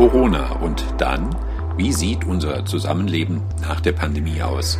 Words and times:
Corona 0.00 0.52
und 0.62 0.82
dann, 0.96 1.28
wie 1.76 1.92
sieht 1.92 2.24
unser 2.24 2.64
Zusammenleben 2.64 3.42
nach 3.60 3.82
der 3.82 3.92
Pandemie 3.92 4.40
aus? 4.40 4.78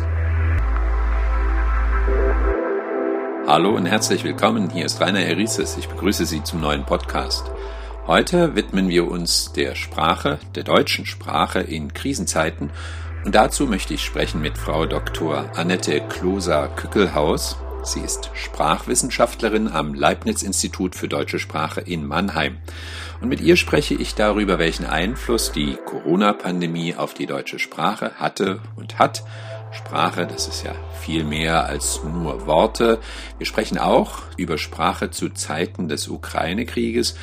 Hallo 3.45 3.75
und 3.75 3.85
herzlich 3.85 4.23
willkommen, 4.23 4.71
hier 4.71 4.83
ist 4.83 4.99
Rainer 4.99 5.19
Erises. 5.19 5.77
Ich 5.77 5.87
begrüße 5.87 6.25
Sie 6.25 6.41
zum 6.41 6.59
neuen 6.59 6.87
Podcast. 6.87 7.51
Heute 8.07 8.55
widmen 8.55 8.89
wir 8.89 9.11
uns 9.11 9.53
der 9.53 9.75
Sprache, 9.75 10.39
der 10.55 10.63
deutschen 10.63 11.05
Sprache 11.05 11.59
in 11.59 11.93
Krisenzeiten 11.93 12.71
und 13.23 13.35
dazu 13.35 13.67
möchte 13.67 13.93
ich 13.93 14.03
sprechen 14.03 14.41
mit 14.41 14.57
Frau 14.57 14.87
Dr. 14.87 15.51
Annette 15.55 16.01
Kloser-Kückelhaus. 16.01 17.57
Sie 17.83 17.99
ist 17.99 18.29
Sprachwissenschaftlerin 18.35 19.67
am 19.67 19.95
Leibniz-Institut 19.95 20.95
für 20.95 21.07
deutsche 21.07 21.39
Sprache 21.39 21.81
in 21.81 22.05
Mannheim. 22.05 22.57
Und 23.21 23.29
mit 23.29 23.41
ihr 23.41 23.55
spreche 23.55 23.95
ich 23.95 24.13
darüber, 24.13 24.59
welchen 24.59 24.85
Einfluss 24.85 25.51
die 25.51 25.77
Corona-Pandemie 25.85 26.95
auf 26.95 27.15
die 27.15 27.25
deutsche 27.25 27.57
Sprache 27.57 28.11
hatte 28.17 28.59
und 28.75 28.99
hat 28.99 29.23
Sprache, 29.71 30.27
das 30.27 30.47
ist 30.47 30.63
ja 30.63 30.73
viel 30.99 31.23
mehr 31.23 31.65
als 31.65 32.01
nur 32.03 32.45
Worte. 32.45 32.99
Wir 33.37 33.45
sprechen 33.45 33.77
auch 33.77 34.19
über 34.37 34.57
Sprache 34.57 35.11
zu 35.11 35.29
Zeiten 35.29 35.87
des 35.87 36.09
Ukraine-Krieges. 36.09 37.15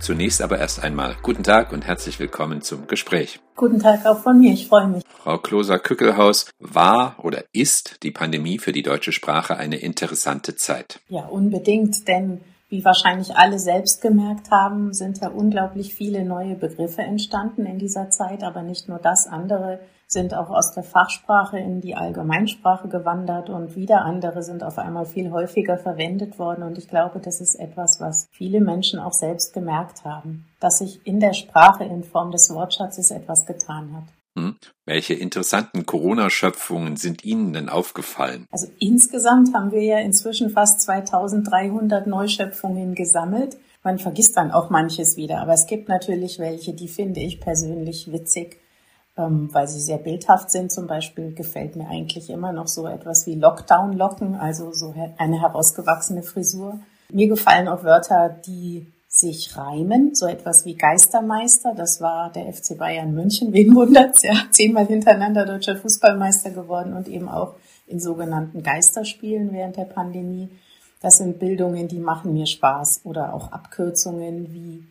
Zunächst 0.00 0.40
aber 0.40 0.58
erst 0.58 0.84
einmal 0.84 1.16
guten 1.22 1.42
Tag 1.42 1.72
und 1.72 1.84
herzlich 1.86 2.20
willkommen 2.20 2.62
zum 2.62 2.86
Gespräch. 2.86 3.40
Guten 3.56 3.80
Tag 3.80 4.06
auch 4.06 4.20
von 4.20 4.38
mir, 4.38 4.52
ich 4.52 4.68
freue 4.68 4.86
mich. 4.86 5.02
Frau 5.22 5.38
Kloser-Kückelhaus, 5.38 6.50
war 6.60 7.16
oder 7.22 7.44
ist 7.52 8.02
die 8.04 8.12
Pandemie 8.12 8.58
für 8.58 8.72
die 8.72 8.82
deutsche 8.82 9.12
Sprache 9.12 9.56
eine 9.56 9.76
interessante 9.76 10.54
Zeit? 10.54 11.00
Ja, 11.08 11.22
unbedingt, 11.22 12.06
denn 12.06 12.40
wie 12.68 12.84
wahrscheinlich 12.84 13.36
alle 13.36 13.58
selbst 13.58 14.00
gemerkt 14.00 14.50
haben, 14.50 14.92
sind 14.92 15.20
ja 15.20 15.28
unglaublich 15.28 15.94
viele 15.94 16.24
neue 16.24 16.54
Begriffe 16.54 17.02
entstanden 17.02 17.66
in 17.66 17.78
dieser 17.78 18.10
Zeit, 18.10 18.42
aber 18.42 18.62
nicht 18.62 18.88
nur 18.88 18.98
das, 18.98 19.26
andere 19.26 19.80
sind 20.06 20.34
auch 20.34 20.50
aus 20.50 20.72
der 20.72 20.84
Fachsprache 20.84 21.58
in 21.58 21.80
die 21.80 21.96
Allgemeinsprache 21.96 22.88
gewandert 22.88 23.50
und 23.50 23.74
wieder 23.74 24.04
andere 24.04 24.42
sind 24.42 24.62
auf 24.62 24.78
einmal 24.78 25.04
viel 25.04 25.32
häufiger 25.32 25.78
verwendet 25.78 26.38
worden. 26.38 26.62
Und 26.62 26.78
ich 26.78 26.88
glaube, 26.88 27.18
das 27.18 27.40
ist 27.40 27.56
etwas, 27.56 28.00
was 28.00 28.28
viele 28.30 28.60
Menschen 28.60 29.00
auch 29.00 29.12
selbst 29.12 29.52
gemerkt 29.52 30.04
haben, 30.04 30.46
dass 30.60 30.78
sich 30.78 31.00
in 31.04 31.18
der 31.18 31.32
Sprache 31.32 31.84
in 31.84 32.04
Form 32.04 32.30
des 32.30 32.52
Wortschatzes 32.54 33.10
etwas 33.10 33.46
getan 33.46 33.96
hat. 33.96 34.04
Hm. 34.38 34.56
Welche 34.84 35.14
interessanten 35.14 35.86
Corona-Schöpfungen 35.86 36.96
sind 36.96 37.24
Ihnen 37.24 37.54
denn 37.54 37.68
aufgefallen? 37.68 38.46
Also 38.52 38.68
insgesamt 38.78 39.54
haben 39.54 39.72
wir 39.72 39.82
ja 39.82 39.98
inzwischen 39.98 40.50
fast 40.50 40.82
2300 40.82 42.06
Neuschöpfungen 42.06 42.94
gesammelt. 42.94 43.56
Man 43.82 43.98
vergisst 43.98 44.36
dann 44.36 44.50
auch 44.50 44.68
manches 44.68 45.16
wieder, 45.16 45.40
aber 45.40 45.54
es 45.54 45.66
gibt 45.66 45.88
natürlich 45.88 46.38
welche, 46.38 46.74
die 46.74 46.88
finde 46.88 47.20
ich 47.20 47.40
persönlich 47.40 48.12
witzig, 48.12 48.58
ähm, 49.16 49.48
weil 49.52 49.68
sie 49.68 49.80
sehr 49.80 49.98
bildhaft 49.98 50.50
sind. 50.50 50.70
Zum 50.70 50.86
Beispiel 50.86 51.32
gefällt 51.34 51.76
mir 51.76 51.88
eigentlich 51.88 52.30
immer 52.30 52.52
noch 52.52 52.68
so 52.68 52.86
etwas 52.86 53.26
wie 53.26 53.34
Lockdown-Locken, 53.34 54.34
also 54.34 54.72
so 54.72 54.94
eine 55.18 55.40
herausgewachsene 55.40 56.22
Frisur. 56.22 56.80
Mir 57.10 57.28
gefallen 57.28 57.68
auch 57.68 57.84
Wörter, 57.84 58.28
die 58.46 58.92
sich 59.08 59.56
reimen, 59.56 60.14
so 60.14 60.26
etwas 60.26 60.66
wie 60.66 60.76
Geistermeister, 60.76 61.74
das 61.74 62.02
war 62.02 62.30
der 62.32 62.52
FC 62.52 62.76
Bayern 62.76 63.14
München, 63.14 63.52
wen 63.52 63.74
wundert's, 63.74 64.22
ja, 64.22 64.34
zehnmal 64.50 64.86
hintereinander 64.86 65.46
deutscher 65.46 65.76
Fußballmeister 65.76 66.50
geworden 66.50 66.92
und 66.92 67.08
eben 67.08 67.28
auch 67.28 67.54
in 67.86 67.98
sogenannten 67.98 68.62
Geisterspielen 68.62 69.52
während 69.52 69.76
der 69.76 69.84
Pandemie. 69.84 70.50
Das 71.00 71.18
sind 71.18 71.38
Bildungen, 71.38 71.88
die 71.88 71.98
machen 71.98 72.32
mir 72.32 72.46
Spaß 72.46 73.02
oder 73.04 73.32
auch 73.32 73.52
Abkürzungen 73.52 74.52
wie 74.52 74.84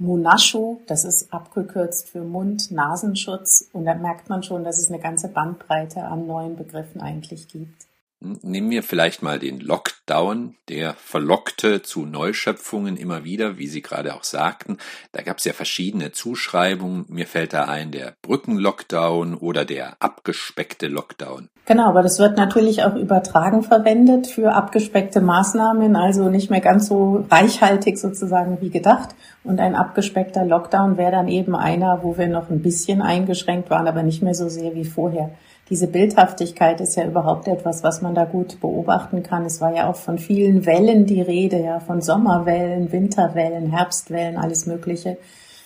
Monascho, 0.00 0.80
das 0.86 1.04
ist 1.04 1.30
abgekürzt 1.30 2.08
für 2.08 2.22
Mund-Nasenschutz 2.22 3.68
und 3.74 3.84
da 3.84 3.94
merkt 3.94 4.30
man 4.30 4.42
schon, 4.42 4.64
dass 4.64 4.78
es 4.78 4.88
eine 4.88 4.98
ganze 4.98 5.28
Bandbreite 5.28 6.02
an 6.04 6.26
neuen 6.26 6.56
Begriffen 6.56 7.02
eigentlich 7.02 7.48
gibt. 7.48 7.86
Nehmen 8.22 8.68
wir 8.68 8.82
vielleicht 8.82 9.22
mal 9.22 9.38
den 9.38 9.60
Lockdown, 9.60 10.54
der 10.68 10.92
verlockte 10.92 11.80
zu 11.80 12.04
Neuschöpfungen 12.04 12.98
immer 12.98 13.24
wieder, 13.24 13.56
wie 13.56 13.66
Sie 13.66 13.80
gerade 13.80 14.14
auch 14.14 14.24
sagten. 14.24 14.76
Da 15.12 15.22
gab 15.22 15.38
es 15.38 15.44
ja 15.44 15.54
verschiedene 15.54 16.12
Zuschreibungen. 16.12 17.06
Mir 17.08 17.26
fällt 17.26 17.54
da 17.54 17.64
ein 17.64 17.92
der 17.92 18.16
Brückenlockdown 18.20 19.34
oder 19.34 19.64
der 19.64 19.96
abgespeckte 20.00 20.88
Lockdown. 20.88 21.48
Genau, 21.64 21.88
aber 21.88 22.02
das 22.02 22.18
wird 22.18 22.36
natürlich 22.36 22.82
auch 22.82 22.94
übertragen 22.94 23.62
verwendet 23.62 24.26
für 24.26 24.52
abgespeckte 24.52 25.22
Maßnahmen, 25.22 25.96
also 25.96 26.28
nicht 26.28 26.50
mehr 26.50 26.60
ganz 26.60 26.88
so 26.88 27.24
reichhaltig 27.30 27.96
sozusagen 27.96 28.60
wie 28.60 28.70
gedacht. 28.70 29.10
Und 29.44 29.60
ein 29.60 29.74
abgespeckter 29.74 30.44
Lockdown 30.44 30.98
wäre 30.98 31.12
dann 31.12 31.28
eben 31.28 31.56
einer, 31.56 32.00
wo 32.02 32.18
wir 32.18 32.28
noch 32.28 32.50
ein 32.50 32.60
bisschen 32.60 33.00
eingeschränkt 33.00 33.70
waren, 33.70 33.88
aber 33.88 34.02
nicht 34.02 34.20
mehr 34.20 34.34
so 34.34 34.50
sehr 34.50 34.74
wie 34.74 34.84
vorher 34.84 35.30
diese 35.70 35.86
Bildhaftigkeit 35.86 36.80
ist 36.80 36.96
ja 36.96 37.04
überhaupt 37.04 37.46
etwas, 37.46 37.84
was 37.84 38.02
man 38.02 38.14
da 38.14 38.24
gut 38.24 38.60
beobachten 38.60 39.22
kann. 39.22 39.46
Es 39.46 39.60
war 39.60 39.72
ja 39.72 39.88
auch 39.88 39.94
von 39.94 40.18
vielen 40.18 40.66
Wellen 40.66 41.06
die 41.06 41.22
Rede, 41.22 41.62
ja, 41.62 41.78
von 41.78 42.02
Sommerwellen, 42.02 42.90
Winterwellen, 42.90 43.70
Herbstwellen, 43.70 44.36
alles 44.36 44.66
Mögliche. 44.66 45.16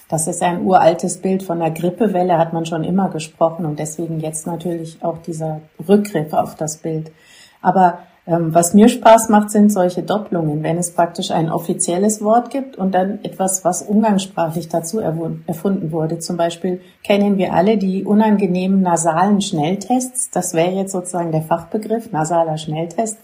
Das 0.08 0.26
ist 0.26 0.42
ein 0.42 0.62
uraltes 0.62 1.22
Bild 1.22 1.42
von 1.42 1.58
der 1.58 1.70
Grippewelle, 1.70 2.36
hat 2.36 2.52
man 2.52 2.66
schon 2.66 2.84
immer 2.84 3.08
gesprochen 3.08 3.64
und 3.64 3.78
deswegen 3.78 4.20
jetzt 4.20 4.46
natürlich 4.46 5.02
auch 5.02 5.18
dieser 5.18 5.62
Rückgriff 5.88 6.34
auf 6.34 6.54
das 6.54 6.76
Bild. 6.76 7.10
Aber 7.62 8.00
was 8.26 8.72
mir 8.72 8.88
Spaß 8.88 9.28
macht, 9.28 9.50
sind 9.50 9.70
solche 9.70 10.02
Doppelungen, 10.02 10.62
wenn 10.62 10.78
es 10.78 10.92
praktisch 10.92 11.30
ein 11.30 11.50
offizielles 11.50 12.22
Wort 12.22 12.48
gibt 12.48 12.76
und 12.76 12.94
dann 12.94 13.18
etwas, 13.22 13.66
was 13.66 13.82
umgangssprachlich 13.82 14.68
dazu 14.68 14.98
erfunden 14.98 15.92
wurde. 15.92 16.18
Zum 16.20 16.38
Beispiel 16.38 16.80
kennen 17.02 17.36
wir 17.36 17.52
alle 17.52 17.76
die 17.76 18.04
unangenehmen 18.04 18.80
nasalen 18.80 19.42
Schnelltests. 19.42 20.30
Das 20.30 20.54
wäre 20.54 20.72
jetzt 20.72 20.92
sozusagen 20.92 21.32
der 21.32 21.42
Fachbegriff, 21.42 22.12
nasaler 22.12 22.56
Schnelltest. 22.56 23.18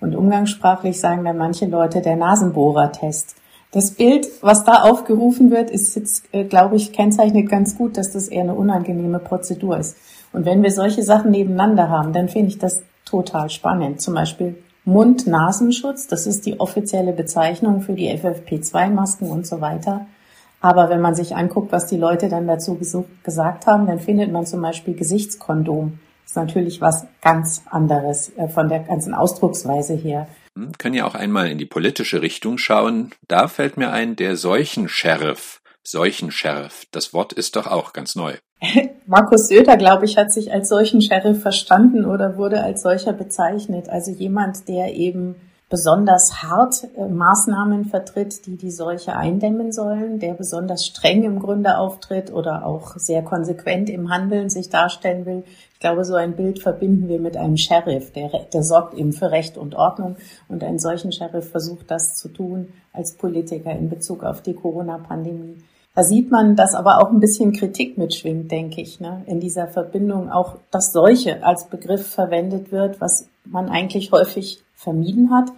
Und 0.00 0.14
umgangssprachlich 0.14 1.00
sagen 1.00 1.24
dann 1.24 1.38
manche 1.38 1.66
Leute 1.66 2.02
der 2.02 2.16
Nasenbohrertest. 2.16 3.36
Das 3.70 3.92
Bild, 3.92 4.26
was 4.42 4.64
da 4.64 4.82
aufgerufen 4.82 5.50
wird, 5.50 5.70
ist 5.70 5.96
jetzt, 5.96 6.24
äh, 6.32 6.44
glaube 6.44 6.76
ich, 6.76 6.92
kennzeichnet 6.92 7.48
ganz 7.48 7.78
gut, 7.78 7.96
dass 7.96 8.10
das 8.10 8.28
eher 8.28 8.42
eine 8.42 8.54
unangenehme 8.54 9.18
Prozedur 9.18 9.78
ist. 9.78 9.96
Und 10.34 10.44
wenn 10.44 10.62
wir 10.62 10.70
solche 10.70 11.02
Sachen 11.02 11.30
nebeneinander 11.30 11.88
haben, 11.88 12.12
dann 12.12 12.28
finde 12.28 12.48
ich 12.48 12.58
das 12.58 12.82
total 13.04 13.50
spannend. 13.50 14.00
Zum 14.00 14.14
Beispiel 14.14 14.62
Mund-Nasenschutz, 14.84 16.08
das 16.08 16.26
ist 16.26 16.44
die 16.44 16.58
offizielle 16.58 17.12
Bezeichnung 17.12 17.82
für 17.82 17.92
die 17.92 18.10
FFP2-Masken 18.10 19.28
und 19.28 19.46
so 19.46 19.60
weiter. 19.60 20.06
Aber 20.60 20.90
wenn 20.90 21.00
man 21.00 21.14
sich 21.14 21.34
anguckt, 21.34 21.72
was 21.72 21.86
die 21.86 21.96
Leute 21.96 22.28
dann 22.28 22.46
dazu 22.46 22.78
gesagt 23.22 23.66
haben, 23.66 23.86
dann 23.86 23.98
findet 23.98 24.30
man 24.30 24.46
zum 24.46 24.62
Beispiel 24.62 24.94
Gesichtskondom. 24.94 25.98
Das 26.22 26.32
ist 26.32 26.36
natürlich 26.36 26.80
was 26.80 27.06
ganz 27.20 27.62
anderes 27.68 28.32
äh, 28.36 28.48
von 28.48 28.68
der 28.68 28.80
ganzen 28.80 29.12
Ausdrucksweise 29.12 29.94
her. 29.94 30.28
Hm, 30.56 30.72
können 30.78 30.94
ja 30.94 31.04
auch 31.04 31.16
einmal 31.16 31.50
in 31.50 31.58
die 31.58 31.66
politische 31.66 32.22
Richtung 32.22 32.58
schauen. 32.58 33.10
Da 33.26 33.48
fällt 33.48 33.76
mir 33.76 33.90
ein, 33.90 34.16
der 34.16 34.36
Seuchensheriff. 34.36 35.60
Seuchensheriff. 35.84 36.86
Das 36.92 37.12
Wort 37.12 37.32
ist 37.32 37.56
doch 37.56 37.66
auch 37.66 37.92
ganz 37.92 38.14
neu. 38.14 38.34
Markus 39.06 39.48
Söder, 39.48 39.76
glaube 39.76 40.04
ich, 40.04 40.16
hat 40.16 40.32
sich 40.32 40.52
als 40.52 40.68
solchen 40.68 41.02
Sheriff 41.02 41.42
verstanden 41.42 42.04
oder 42.04 42.36
wurde 42.36 42.62
als 42.62 42.82
solcher 42.82 43.12
bezeichnet. 43.12 43.88
Also 43.88 44.12
jemand, 44.12 44.68
der 44.68 44.94
eben 44.94 45.34
besonders 45.68 46.42
hart 46.42 46.86
äh, 46.96 47.08
Maßnahmen 47.08 47.86
vertritt, 47.86 48.46
die 48.46 48.56
die 48.56 48.70
Seuche 48.70 49.16
eindämmen 49.16 49.72
sollen, 49.72 50.18
der 50.20 50.34
besonders 50.34 50.84
streng 50.84 51.24
im 51.24 51.38
Grunde 51.38 51.78
auftritt 51.78 52.30
oder 52.30 52.66
auch 52.66 52.96
sehr 52.96 53.22
konsequent 53.22 53.88
im 53.88 54.10
Handeln 54.10 54.50
sich 54.50 54.68
darstellen 54.68 55.24
will. 55.24 55.44
Ich 55.72 55.80
glaube, 55.80 56.04
so 56.04 56.14
ein 56.14 56.36
Bild 56.36 56.60
verbinden 56.60 57.08
wir 57.08 57.18
mit 57.18 57.38
einem 57.38 57.56
Sheriff, 57.56 58.12
der, 58.12 58.28
der 58.52 58.62
sorgt 58.62 58.94
eben 58.94 59.14
für 59.14 59.30
Recht 59.30 59.56
und 59.56 59.74
Ordnung 59.74 60.16
und 60.48 60.62
einen 60.62 60.78
solchen 60.78 61.10
Sheriff 61.10 61.50
versucht 61.50 61.90
das 61.90 62.16
zu 62.16 62.28
tun 62.28 62.68
als 62.92 63.14
Politiker 63.14 63.72
in 63.72 63.88
Bezug 63.88 64.24
auf 64.24 64.42
die 64.42 64.54
Corona-Pandemie. 64.54 65.56
Da 65.94 66.02
sieht 66.02 66.30
man, 66.30 66.56
dass 66.56 66.74
aber 66.74 67.02
auch 67.02 67.10
ein 67.10 67.20
bisschen 67.20 67.52
Kritik 67.52 67.98
mitschwingt, 67.98 68.50
denke 68.50 68.80
ich, 68.80 68.98
ne? 68.98 69.22
in 69.26 69.40
dieser 69.40 69.66
Verbindung 69.66 70.30
auch, 70.30 70.56
dass 70.70 70.92
solche 70.92 71.44
als 71.44 71.66
Begriff 71.66 72.06
verwendet 72.06 72.72
wird, 72.72 73.00
was 73.00 73.26
man 73.44 73.68
eigentlich 73.68 74.10
häufig 74.10 74.62
vermieden 74.74 75.30
hat. 75.30 75.50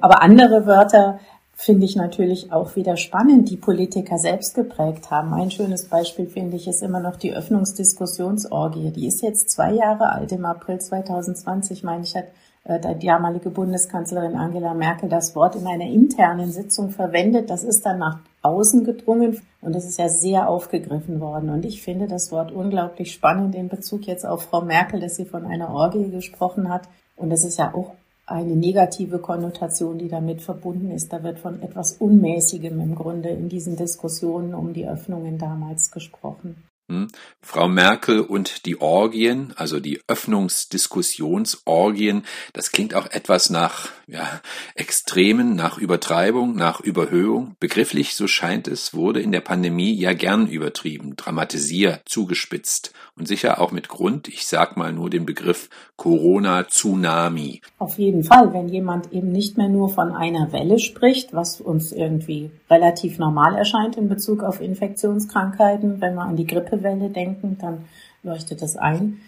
Aber 0.00 0.22
andere 0.22 0.66
Wörter 0.66 1.18
finde 1.54 1.86
ich 1.86 1.96
natürlich 1.96 2.52
auch 2.52 2.76
wieder 2.76 2.96
spannend, 2.96 3.50
die 3.50 3.56
Politiker 3.56 4.18
selbst 4.18 4.54
geprägt 4.54 5.10
haben. 5.10 5.32
Ein 5.34 5.50
schönes 5.50 5.88
Beispiel 5.88 6.26
finde 6.26 6.56
ich 6.56 6.68
ist 6.68 6.82
immer 6.82 7.00
noch 7.00 7.16
die 7.16 7.34
Öffnungsdiskussionsorgie. 7.34 8.90
Die 8.92 9.06
ist 9.06 9.22
jetzt 9.22 9.50
zwei 9.50 9.72
Jahre 9.72 10.12
alt. 10.12 10.32
Im 10.32 10.44
April 10.44 10.78
2020, 10.78 11.82
meine 11.82 12.04
ich, 12.04 12.14
hat 12.14 12.26
äh, 12.64 12.94
die 12.96 13.06
damalige 13.06 13.50
Bundeskanzlerin 13.50 14.36
Angela 14.36 14.74
Merkel 14.74 15.08
das 15.08 15.34
Wort 15.34 15.56
in 15.56 15.66
einer 15.66 15.86
internen 15.86 16.50
Sitzung 16.50 16.90
verwendet. 16.90 17.48
Das 17.48 17.64
ist 17.64 17.84
dann 17.86 17.98
nach 17.98 18.18
außen 18.46 18.84
gedrungen 18.84 19.40
und 19.60 19.74
das 19.74 19.84
ist 19.84 19.98
ja 19.98 20.08
sehr 20.08 20.48
aufgegriffen 20.48 21.20
worden. 21.20 21.50
Und 21.50 21.64
ich 21.64 21.82
finde 21.82 22.06
das 22.06 22.30
Wort 22.30 22.52
unglaublich 22.52 23.12
spannend 23.12 23.54
in 23.54 23.68
Bezug 23.68 24.06
jetzt 24.06 24.24
auf 24.24 24.44
Frau 24.44 24.60
Merkel, 24.60 25.00
dass 25.00 25.16
sie 25.16 25.24
von 25.24 25.44
einer 25.44 25.70
Orgie 25.70 26.10
gesprochen 26.10 26.68
hat. 26.68 26.88
Und 27.16 27.30
das 27.30 27.44
ist 27.44 27.58
ja 27.58 27.74
auch 27.74 27.94
eine 28.26 28.56
negative 28.56 29.18
Konnotation, 29.18 29.98
die 29.98 30.08
damit 30.08 30.42
verbunden 30.42 30.90
ist. 30.90 31.12
Da 31.12 31.22
wird 31.22 31.38
von 31.38 31.62
etwas 31.62 31.94
Unmäßigem 31.94 32.80
im 32.80 32.94
Grunde 32.94 33.30
in 33.30 33.48
diesen 33.48 33.76
Diskussionen 33.76 34.54
um 34.54 34.72
die 34.72 34.88
Öffnungen 34.88 35.38
damals 35.38 35.90
gesprochen. 35.90 36.62
Hm? 36.88 37.08
Frau 37.40 37.66
Merkel 37.66 38.20
und 38.20 38.64
die 38.64 38.80
Orgien, 38.80 39.52
also 39.56 39.80
die 39.80 40.02
Öffnungsdiskussionsorgien, 40.06 42.22
das 42.52 42.70
klingt 42.70 42.94
auch 42.94 43.10
etwas 43.10 43.50
nach 43.50 43.88
ja, 44.06 44.40
Extremen, 44.76 45.56
nach 45.56 45.78
Übertreibung, 45.78 46.54
nach 46.54 46.80
Überhöhung. 46.80 47.56
Begrifflich, 47.58 48.14
so 48.14 48.28
scheint 48.28 48.68
es, 48.68 48.94
wurde 48.94 49.20
in 49.20 49.32
der 49.32 49.40
Pandemie 49.40 49.94
ja 49.94 50.12
gern 50.12 50.46
übertrieben, 50.46 51.16
dramatisiert, 51.16 52.02
zugespitzt 52.06 52.92
und 53.16 53.26
sicher 53.26 53.60
auch 53.60 53.72
mit 53.72 53.88
Grund. 53.88 54.28
Ich 54.28 54.46
sag 54.46 54.76
mal 54.76 54.92
nur 54.92 55.10
den 55.10 55.26
Begriff 55.26 55.68
Corona-Tsunami. 55.96 57.62
Auf 57.78 57.98
jeden 57.98 58.22
Fall, 58.22 58.52
wenn 58.52 58.68
jemand 58.68 59.12
eben 59.12 59.32
nicht 59.32 59.56
mehr 59.56 59.68
nur 59.68 59.88
von 59.88 60.12
einer 60.12 60.52
Welle 60.52 60.78
spricht, 60.78 61.32
was 61.32 61.60
uns 61.60 61.90
irgendwie 61.90 62.52
relativ 62.70 63.18
normal 63.18 63.56
erscheint 63.56 63.96
in 63.96 64.08
Bezug 64.08 64.44
auf 64.44 64.60
Infektionskrankheiten, 64.60 66.00
wenn 66.00 66.14
wir 66.14 66.22
an 66.22 66.36
die 66.36 66.46
Grippe 66.46 66.75
Grippewelle 66.76 67.10
denken, 67.10 67.56
dann 67.60 67.84
leuchtet 68.22 68.62
das 68.62 68.76
ein. 68.76 69.18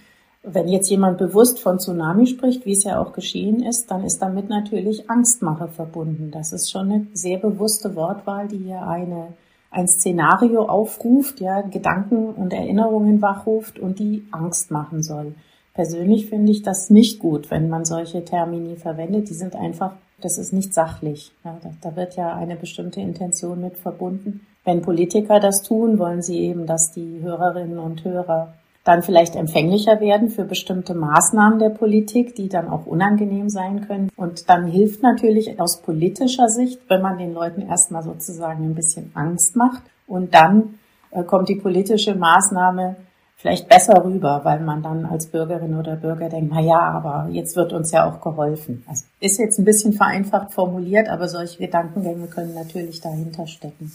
Wenn 0.43 0.69
jetzt 0.69 0.89
jemand 0.89 1.19
bewusst 1.19 1.61
von 1.61 1.79
Tsunami 1.79 2.27
spricht, 2.27 2.65
wie 2.65 2.73
es 2.73 2.85
ja 2.85 3.01
auch 3.01 3.13
geschehen 3.13 3.63
ist, 3.63 3.91
dann 3.91 4.05
ist 4.05 4.23
damit 4.23 4.49
natürlich 4.49 5.11
Angstmache 5.11 5.69
verbunden. 5.69 6.31
Das 6.31 6.53
ist 6.53 6.71
schon 6.71 6.91
eine 6.91 7.07
sehr 7.13 7.39
bewusste 7.39 7.97
Wortwahl, 7.97 8.47
die 8.49 8.59
hier 8.59 8.83
eine, 8.83 9.35
ein 9.71 9.89
Szenario 9.89 10.63
aufruft, 10.63 11.41
ja, 11.41 11.63
Gedanken 11.63 12.31
und 12.35 12.53
Erinnerungen 12.53 13.21
wachruft 13.21 13.79
und 13.79 13.99
die 13.99 14.25
Angst 14.31 14.71
machen 14.71 15.03
soll. 15.03 15.35
Persönlich 15.75 16.27
finde 16.27 16.53
ich 16.53 16.63
das 16.63 16.89
nicht 16.89 17.19
gut, 17.19 17.51
wenn 17.51 17.69
man 17.69 17.85
solche 17.85 18.25
Termini 18.25 18.77
verwendet. 18.77 19.29
Die 19.29 19.35
sind 19.35 19.55
einfach, 19.55 19.93
das 20.21 20.39
ist 20.39 20.53
nicht 20.53 20.73
sachlich. 20.73 21.33
Ja, 21.45 21.59
da, 21.63 21.71
da 21.81 21.97
wird 21.97 22.17
ja 22.17 22.35
eine 22.35 22.57
bestimmte 22.57 23.01
Intention 23.01 23.61
mit 23.61 23.77
verbunden. 23.77 24.47
Wenn 24.69 24.83
Politiker 24.83 25.41
das 25.41 25.63
tun, 25.63 25.99
wollen 25.99 26.21
sie 26.21 26.41
eben, 26.41 26.67
dass 26.67 26.93
die 26.93 27.23
Hörerinnen 27.23 27.79
und 27.79 28.05
Hörer 28.05 28.53
dann 28.85 29.03
vielleicht 29.03 29.35
empfänglicher 29.35 29.99
werden 29.99 30.29
für 30.29 30.45
bestimmte 30.45 30.93
Maßnahmen 30.93 31.59
der 31.59 31.71
Politik, 31.71 32.35
die 32.35 32.51
dann 32.51 32.69
auch 32.69 32.85
unangenehm 32.85 33.49
sein 33.49 33.87
können. 33.87 34.11
Und 34.15 34.51
dann 34.51 34.67
hilft 34.67 35.03
natürlich 35.03 35.59
aus 35.59 35.81
politischer 35.81 36.51
Sicht, 36.51 36.81
wenn 36.89 37.01
man 37.01 37.17
den 37.17 37.33
Leuten 37.33 37.63
erstmal 37.63 38.03
sozusagen 38.03 38.63
ein 38.65 38.75
bisschen 38.75 39.11
Angst 39.15 39.57
macht 39.57 39.81
und 40.07 40.35
dann 40.35 40.75
äh, 41.13 41.23
kommt 41.23 41.49
die 41.49 41.57
politische 41.57 42.15
Maßnahme 42.15 42.97
vielleicht 43.37 43.71
besser 43.71 44.05
rüber, 44.05 44.43
weil 44.45 44.61
man 44.61 44.83
dann 44.83 45.07
als 45.07 45.29
Bürgerin 45.29 45.79
oder 45.79 45.97
Bürger 45.97 46.29
denkt, 46.29 46.53
na 46.53 46.61
ja, 46.61 46.79
aber 46.79 47.31
jetzt 47.33 47.57
wird 47.57 47.73
uns 47.73 47.91
ja 47.91 48.07
auch 48.07 48.21
geholfen. 48.21 48.85
Also 48.87 49.07
ist 49.19 49.39
jetzt 49.39 49.59
ein 49.59 49.65
bisschen 49.65 49.95
vereinfacht 49.95 50.53
formuliert, 50.53 51.09
aber 51.09 51.27
solche 51.27 51.57
Gedankengänge 51.57 52.27
können 52.27 52.53
natürlich 52.53 53.01
dahinter 53.01 53.47
stecken. 53.47 53.91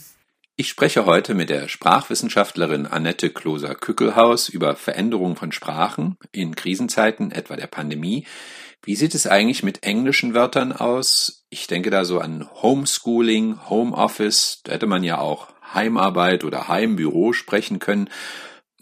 Ich 0.56 0.70
spreche 0.70 1.08
heute 1.08 1.34
mit 1.34 1.50
der 1.50 1.68
Sprachwissenschaftlerin 1.68 2.86
Annette 2.86 3.32
Kloser-Kückelhaus 3.32 4.50
über 4.50 4.76
Veränderungen 4.76 5.36
von 5.36 5.52
Sprachen 5.52 6.16
in 6.32 6.54
Krisenzeiten, 6.54 7.32
etwa 7.32 7.56
der 7.56 7.66
Pandemie. 7.66 8.28
Wie 8.84 8.96
sieht 8.96 9.16
es 9.16 9.26
eigentlich 9.26 9.64
mit 9.64 9.82
englischen 9.82 10.36
Wörtern 10.36 10.72
aus? 10.72 11.48
Ich 11.50 11.66
denke 11.66 11.90
da 11.90 12.06
so 12.06 12.20
an 12.20 12.48
Homeschooling, 12.62 13.68
Homeoffice. 13.68 14.62
Da 14.64 14.74
hätte 14.74 14.86
man 14.86 15.04
ja 15.04 15.18
auch 15.18 15.48
Heimarbeit 15.74 16.44
oder 16.44 16.68
Heimbüro 16.68 17.34
sprechen 17.34 17.80
können. 17.80 18.12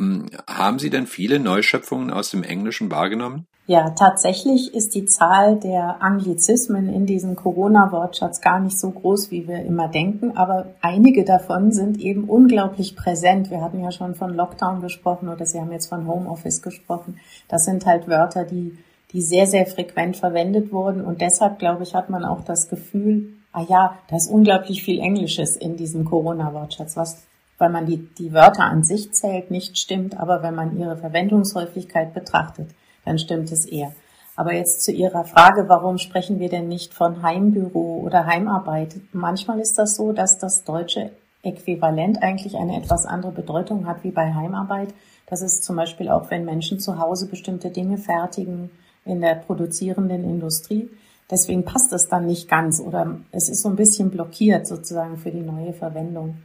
Hm, 0.01 0.25
haben 0.47 0.79
Sie 0.79 0.89
denn 0.89 1.05
viele 1.05 1.39
Neuschöpfungen 1.39 2.09
aus 2.09 2.31
dem 2.31 2.41
Englischen 2.41 2.89
wahrgenommen? 2.89 3.45
Ja, 3.67 3.91
tatsächlich 3.91 4.73
ist 4.73 4.95
die 4.95 5.05
Zahl 5.05 5.59
der 5.59 6.01
Anglizismen 6.01 6.91
in 6.91 7.05
diesem 7.05 7.35
Corona-Wortschatz 7.35 8.41
gar 8.41 8.59
nicht 8.59 8.79
so 8.79 8.89
groß, 8.89 9.29
wie 9.29 9.47
wir 9.47 9.63
immer 9.63 9.87
denken, 9.87 10.35
aber 10.35 10.73
einige 10.81 11.23
davon 11.23 11.71
sind 11.71 11.99
eben 11.99 12.23
unglaublich 12.23 12.95
präsent. 12.95 13.51
Wir 13.51 13.61
hatten 13.61 13.79
ja 13.79 13.91
schon 13.91 14.15
von 14.15 14.33
Lockdown 14.33 14.81
gesprochen 14.81 15.29
oder 15.29 15.45
Sie 15.45 15.61
haben 15.61 15.71
jetzt 15.71 15.87
von 15.87 16.07
Homeoffice 16.07 16.63
gesprochen. 16.63 17.19
Das 17.47 17.65
sind 17.65 17.85
halt 17.85 18.07
Wörter, 18.07 18.43
die, 18.43 18.75
die 19.11 19.21
sehr, 19.21 19.45
sehr 19.45 19.67
frequent 19.67 20.17
verwendet 20.17 20.71
wurden 20.71 21.05
und 21.05 21.21
deshalb, 21.21 21.59
glaube 21.59 21.83
ich, 21.83 21.93
hat 21.93 22.09
man 22.09 22.25
auch 22.25 22.43
das 22.43 22.69
Gefühl, 22.69 23.33
ah 23.53 23.63
ja, 23.69 23.99
da 24.09 24.15
ist 24.15 24.31
unglaublich 24.31 24.83
viel 24.83 24.99
Englisches 24.99 25.55
in 25.55 25.77
diesem 25.77 26.05
Corona-Wortschatz, 26.05 26.97
was 26.97 27.21
weil 27.61 27.69
man 27.69 27.85
die, 27.85 27.97
die 27.97 28.33
Wörter 28.33 28.63
an 28.63 28.83
sich 28.83 29.13
zählt, 29.13 29.51
nicht 29.51 29.77
stimmt, 29.77 30.19
aber 30.19 30.43
wenn 30.43 30.55
man 30.55 30.77
ihre 30.77 30.97
Verwendungshäufigkeit 30.97 32.13
betrachtet, 32.13 32.69
dann 33.05 33.19
stimmt 33.19 33.51
es 33.51 33.65
eher. 33.65 33.93
Aber 34.35 34.53
jetzt 34.53 34.83
zu 34.83 34.91
Ihrer 34.91 35.25
Frage, 35.25 35.67
warum 35.67 35.97
sprechen 35.97 36.39
wir 36.39 36.49
denn 36.49 36.67
nicht 36.67 36.93
von 36.93 37.21
Heimbüro 37.21 38.01
oder 38.03 38.25
Heimarbeit? 38.25 38.95
Manchmal 39.11 39.59
ist 39.59 39.77
das 39.77 39.95
so, 39.95 40.13
dass 40.13 40.39
das 40.39 40.63
deutsche 40.63 41.11
Äquivalent 41.43 42.23
eigentlich 42.23 42.55
eine 42.55 42.77
etwas 42.77 43.05
andere 43.05 43.31
Bedeutung 43.31 43.85
hat 43.85 44.03
wie 44.03 44.11
bei 44.11 44.33
Heimarbeit. 44.33 44.93
Das 45.27 45.41
ist 45.41 45.63
zum 45.63 45.75
Beispiel 45.75 46.09
auch, 46.09 46.31
wenn 46.31 46.45
Menschen 46.45 46.79
zu 46.79 46.97
Hause 46.97 47.27
bestimmte 47.27 47.69
Dinge 47.69 47.97
fertigen 47.97 48.71
in 49.05 49.21
der 49.21 49.35
produzierenden 49.35 50.23
Industrie. 50.23 50.89
Deswegen 51.29 51.63
passt 51.63 51.93
es 51.93 52.07
dann 52.07 52.25
nicht 52.25 52.49
ganz 52.49 52.79
oder 52.79 53.19
es 53.31 53.49
ist 53.49 53.61
so 53.61 53.69
ein 53.69 53.75
bisschen 53.75 54.11
blockiert 54.11 54.67
sozusagen 54.67 55.17
für 55.17 55.31
die 55.31 55.41
neue 55.41 55.73
Verwendung. 55.73 56.37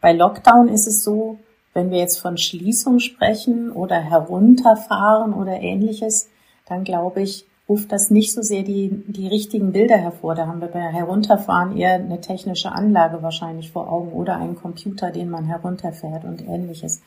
Bei 0.00 0.12
Lockdown 0.12 0.68
ist 0.68 0.86
es 0.86 1.04
so, 1.04 1.38
wenn 1.74 1.90
wir 1.90 1.98
jetzt 1.98 2.18
von 2.18 2.36
Schließung 2.36 2.98
sprechen 2.98 3.70
oder 3.70 3.96
herunterfahren 3.96 5.32
oder 5.32 5.60
ähnliches, 5.60 6.28
dann 6.66 6.84
glaube 6.84 7.22
ich, 7.22 7.46
ruft 7.68 7.92
das 7.92 8.10
nicht 8.10 8.32
so 8.32 8.42
sehr 8.42 8.64
die, 8.64 8.90
die 9.06 9.28
richtigen 9.28 9.70
Bilder 9.70 9.96
hervor. 9.96 10.34
Da 10.34 10.46
haben 10.46 10.60
wir 10.60 10.68
bei 10.68 10.80
Herunterfahren 10.80 11.76
eher 11.76 11.94
eine 11.94 12.20
technische 12.20 12.72
Anlage 12.72 13.22
wahrscheinlich 13.22 13.70
vor 13.70 13.92
Augen 13.92 14.12
oder 14.12 14.36
einen 14.36 14.56
Computer, 14.56 15.12
den 15.12 15.30
man 15.30 15.44
herunterfährt 15.44 16.24
und 16.24 16.46
ähnliches. 16.48 17.00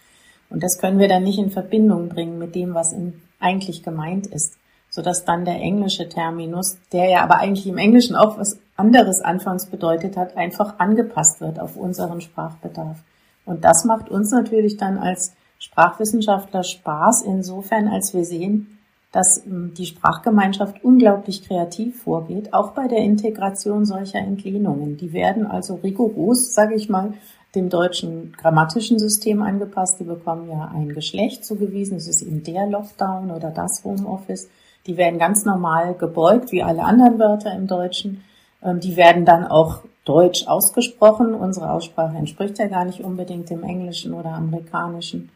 Und 0.49 0.63
das 0.63 0.77
können 0.77 0.99
wir 0.99 1.09
dann 1.09 1.23
nicht 1.23 1.39
in 1.39 1.51
Verbindung 1.51 2.07
bringen 2.07 2.39
mit 2.39 2.55
dem, 2.55 2.73
was 2.73 2.93
in, 2.93 3.21
eigentlich 3.39 3.83
gemeint 3.83 4.27
ist, 4.27 4.53
sodass 4.89 5.25
dann 5.25 5.43
der 5.43 5.55
englische 5.55 6.07
Terminus, 6.07 6.77
der 6.93 7.09
ja 7.09 7.23
aber 7.23 7.39
eigentlich 7.39 7.67
im 7.67 7.77
Englischen 7.77 8.15
auch 8.15 8.37
was 8.37 8.57
anderes 8.83 9.21
anfangs 9.21 9.67
bedeutet 9.67 10.17
hat, 10.17 10.35
einfach 10.35 10.77
angepasst 10.79 11.39
wird 11.39 11.57
auf 11.59 11.77
unseren 11.77 12.19
Sprachbedarf. 12.19 12.99
Und 13.45 13.63
das 13.63 13.85
macht 13.85 14.09
uns 14.09 14.31
natürlich 14.31 14.75
dann 14.75 14.97
als 14.97 15.33
Sprachwissenschaftler 15.57 16.63
Spaß 16.63 17.21
insofern, 17.21 17.87
als 17.87 18.13
wir 18.13 18.25
sehen, 18.25 18.79
dass 19.13 19.45
ähm, 19.45 19.73
die 19.77 19.85
Sprachgemeinschaft 19.85 20.83
unglaublich 20.83 21.47
kreativ 21.47 22.03
vorgeht, 22.03 22.53
auch 22.53 22.71
bei 22.71 22.89
der 22.89 22.99
Integration 22.99 23.85
solcher 23.85 24.19
Entlehnungen. 24.19 24.97
Die 24.97 25.13
werden 25.13 25.47
also 25.47 25.75
rigoros, 25.75 26.53
sage 26.53 26.75
ich 26.75 26.89
mal, 26.89 27.13
dem 27.55 27.69
deutschen 27.69 28.33
grammatischen 28.33 28.99
System 28.99 29.41
angepasst. 29.41 29.99
Die 29.99 30.03
bekommen 30.03 30.49
ja 30.49 30.71
ein 30.73 30.89
Geschlecht 30.89 31.45
zugewiesen. 31.45 31.97
Es 31.97 32.07
ist 32.07 32.23
eben 32.23 32.43
der 32.43 32.67
Lockdown 32.67 33.31
oder 33.31 33.51
das 33.51 33.83
Homeoffice. 33.85 34.49
Die 34.85 34.97
werden 34.97 35.19
ganz 35.19 35.45
normal 35.45 35.93
gebeugt, 35.93 36.51
wie 36.51 36.63
alle 36.63 36.83
anderen 36.83 37.19
Wörter 37.19 37.55
im 37.55 37.67
Deutschen. 37.67 38.23
Ähm, 38.63 38.79
die 38.79 38.95
werden 38.95 39.25
dann 39.25 39.45
auch 39.45 39.83
Deutsch 40.05 40.47
ausgesprochen. 40.47 41.33
Unsere 41.33 41.71
Aussprache 41.71 42.17
entspricht 42.17 42.59
ja 42.59 42.67
gar 42.67 42.85
nicht 42.85 43.01
unbedingt 43.01 43.49
dem 43.49 43.63
Englischen 43.63 44.13
oder 44.13 44.31
Amerikanischen. 44.31 45.29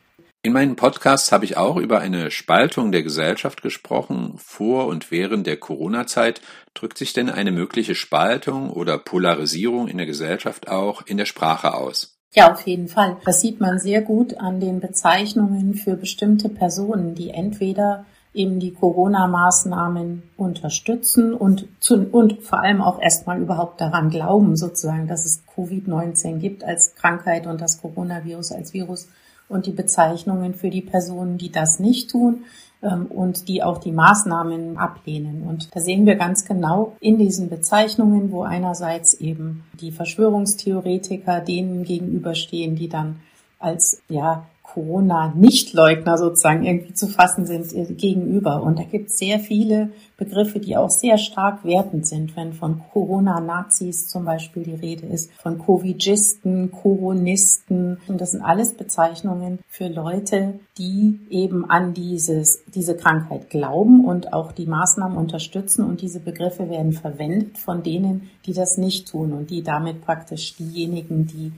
In 0.43 0.53
meinen 0.53 0.75
Podcasts 0.75 1.31
habe 1.31 1.45
ich 1.45 1.57
auch 1.57 1.77
über 1.77 1.99
eine 1.99 2.31
Spaltung 2.31 2.91
der 2.91 3.03
Gesellschaft 3.03 3.61
gesprochen. 3.61 4.35
Vor 4.37 4.87
und 4.87 5.11
während 5.11 5.47
der 5.47 5.57
Corona-Zeit 5.57 6.41
drückt 6.73 6.97
sich 6.97 7.11
denn 7.11 7.29
eine 7.29 7.51
mögliche 7.51 7.95
Spaltung 7.95 8.69
oder 8.69 8.97
Polarisierung 8.97 9.87
in 9.87 9.97
der 9.97 10.05
Gesellschaft 10.05 10.69
auch 10.69 11.05
in 11.05 11.17
der 11.17 11.25
Sprache 11.25 11.73
aus? 11.73 12.17
Ja, 12.33 12.51
auf 12.51 12.61
jeden 12.67 12.87
Fall. 12.87 13.17
Das 13.25 13.41
sieht 13.41 13.59
man 13.59 13.79
sehr 13.79 14.01
gut 14.01 14.37
an 14.37 14.59
den 14.59 14.79
Bezeichnungen 14.79 15.73
für 15.73 15.95
bestimmte 15.95 16.49
Personen, 16.49 17.15
die 17.15 17.31
entweder 17.31 18.05
eben 18.37 18.59
die 18.59 18.73
Corona-Maßnahmen 18.73 20.23
unterstützen 20.37 21.33
und, 21.33 21.67
zu, 21.79 22.07
und 22.11 22.43
vor 22.43 22.59
allem 22.59 22.81
auch 22.81 23.01
erstmal 23.01 23.41
überhaupt 23.41 23.81
daran 23.81 24.09
glauben, 24.09 24.55
sozusagen, 24.55 25.07
dass 25.07 25.25
es 25.25 25.43
Covid-19 25.55 26.37
gibt 26.37 26.63
als 26.63 26.95
Krankheit 26.95 27.47
und 27.47 27.59
das 27.59 27.81
Coronavirus 27.81 28.51
als 28.51 28.73
Virus 28.73 29.09
und 29.49 29.65
die 29.65 29.71
Bezeichnungen 29.71 30.53
für 30.53 30.69
die 30.69 30.81
Personen, 30.81 31.37
die 31.37 31.51
das 31.51 31.79
nicht 31.79 32.11
tun 32.11 32.43
ähm, 32.83 33.07
und 33.07 33.47
die 33.47 33.63
auch 33.63 33.79
die 33.79 33.91
Maßnahmen 33.91 34.77
ablehnen. 34.77 35.43
Und 35.43 35.75
da 35.75 35.79
sehen 35.79 36.05
wir 36.05 36.15
ganz 36.15 36.45
genau 36.45 36.95
in 36.99 37.17
diesen 37.17 37.49
Bezeichnungen, 37.49 38.31
wo 38.31 38.43
einerseits 38.43 39.15
eben 39.15 39.63
die 39.79 39.91
Verschwörungstheoretiker 39.91 41.41
denen 41.41 41.83
gegenüberstehen, 41.83 42.75
die 42.75 42.89
dann 42.89 43.19
als 43.59 44.01
ja 44.09 44.45
Corona-Nichtleugner 44.77 46.19
sozusagen 46.19 46.63
irgendwie 46.63 46.93
zu 46.93 47.07
fassen 47.07 47.47
sind 47.47 47.97
gegenüber. 47.97 48.61
Und 48.61 48.77
da 48.77 48.83
gibt 48.83 49.09
es 49.09 49.17
sehr 49.17 49.39
viele 49.39 49.89
Begriffe, 50.17 50.59
die 50.59 50.77
auch 50.77 50.91
sehr 50.91 51.17
stark 51.17 51.65
wertend 51.65 52.05
sind, 52.05 52.35
wenn 52.35 52.53
von 52.53 52.83
Corona-Nazis 52.93 54.07
zum 54.07 54.25
Beispiel 54.25 54.63
die 54.63 54.75
Rede 54.75 55.07
ist, 55.07 55.31
von 55.41 55.57
Covidisten, 55.57 56.71
Coronisten. 56.71 57.97
Und 58.07 58.21
das 58.21 58.31
sind 58.31 58.43
alles 58.43 58.75
Bezeichnungen 58.75 59.57
für 59.67 59.87
Leute, 59.87 60.59
die 60.77 61.21
eben 61.31 61.67
an 61.67 61.95
dieses, 61.95 62.63
diese 62.75 62.95
Krankheit 62.95 63.49
glauben 63.49 64.05
und 64.05 64.31
auch 64.31 64.51
die 64.51 64.67
Maßnahmen 64.67 65.17
unterstützen. 65.17 65.85
Und 65.85 66.01
diese 66.01 66.19
Begriffe 66.19 66.69
werden 66.69 66.93
verwendet 66.93 67.57
von 67.57 67.81
denen, 67.81 68.29
die 68.45 68.53
das 68.53 68.77
nicht 68.77 69.07
tun 69.07 69.33
und 69.33 69.49
die 69.49 69.63
damit 69.63 70.01
praktisch 70.01 70.55
diejenigen, 70.55 71.25
die 71.25 71.51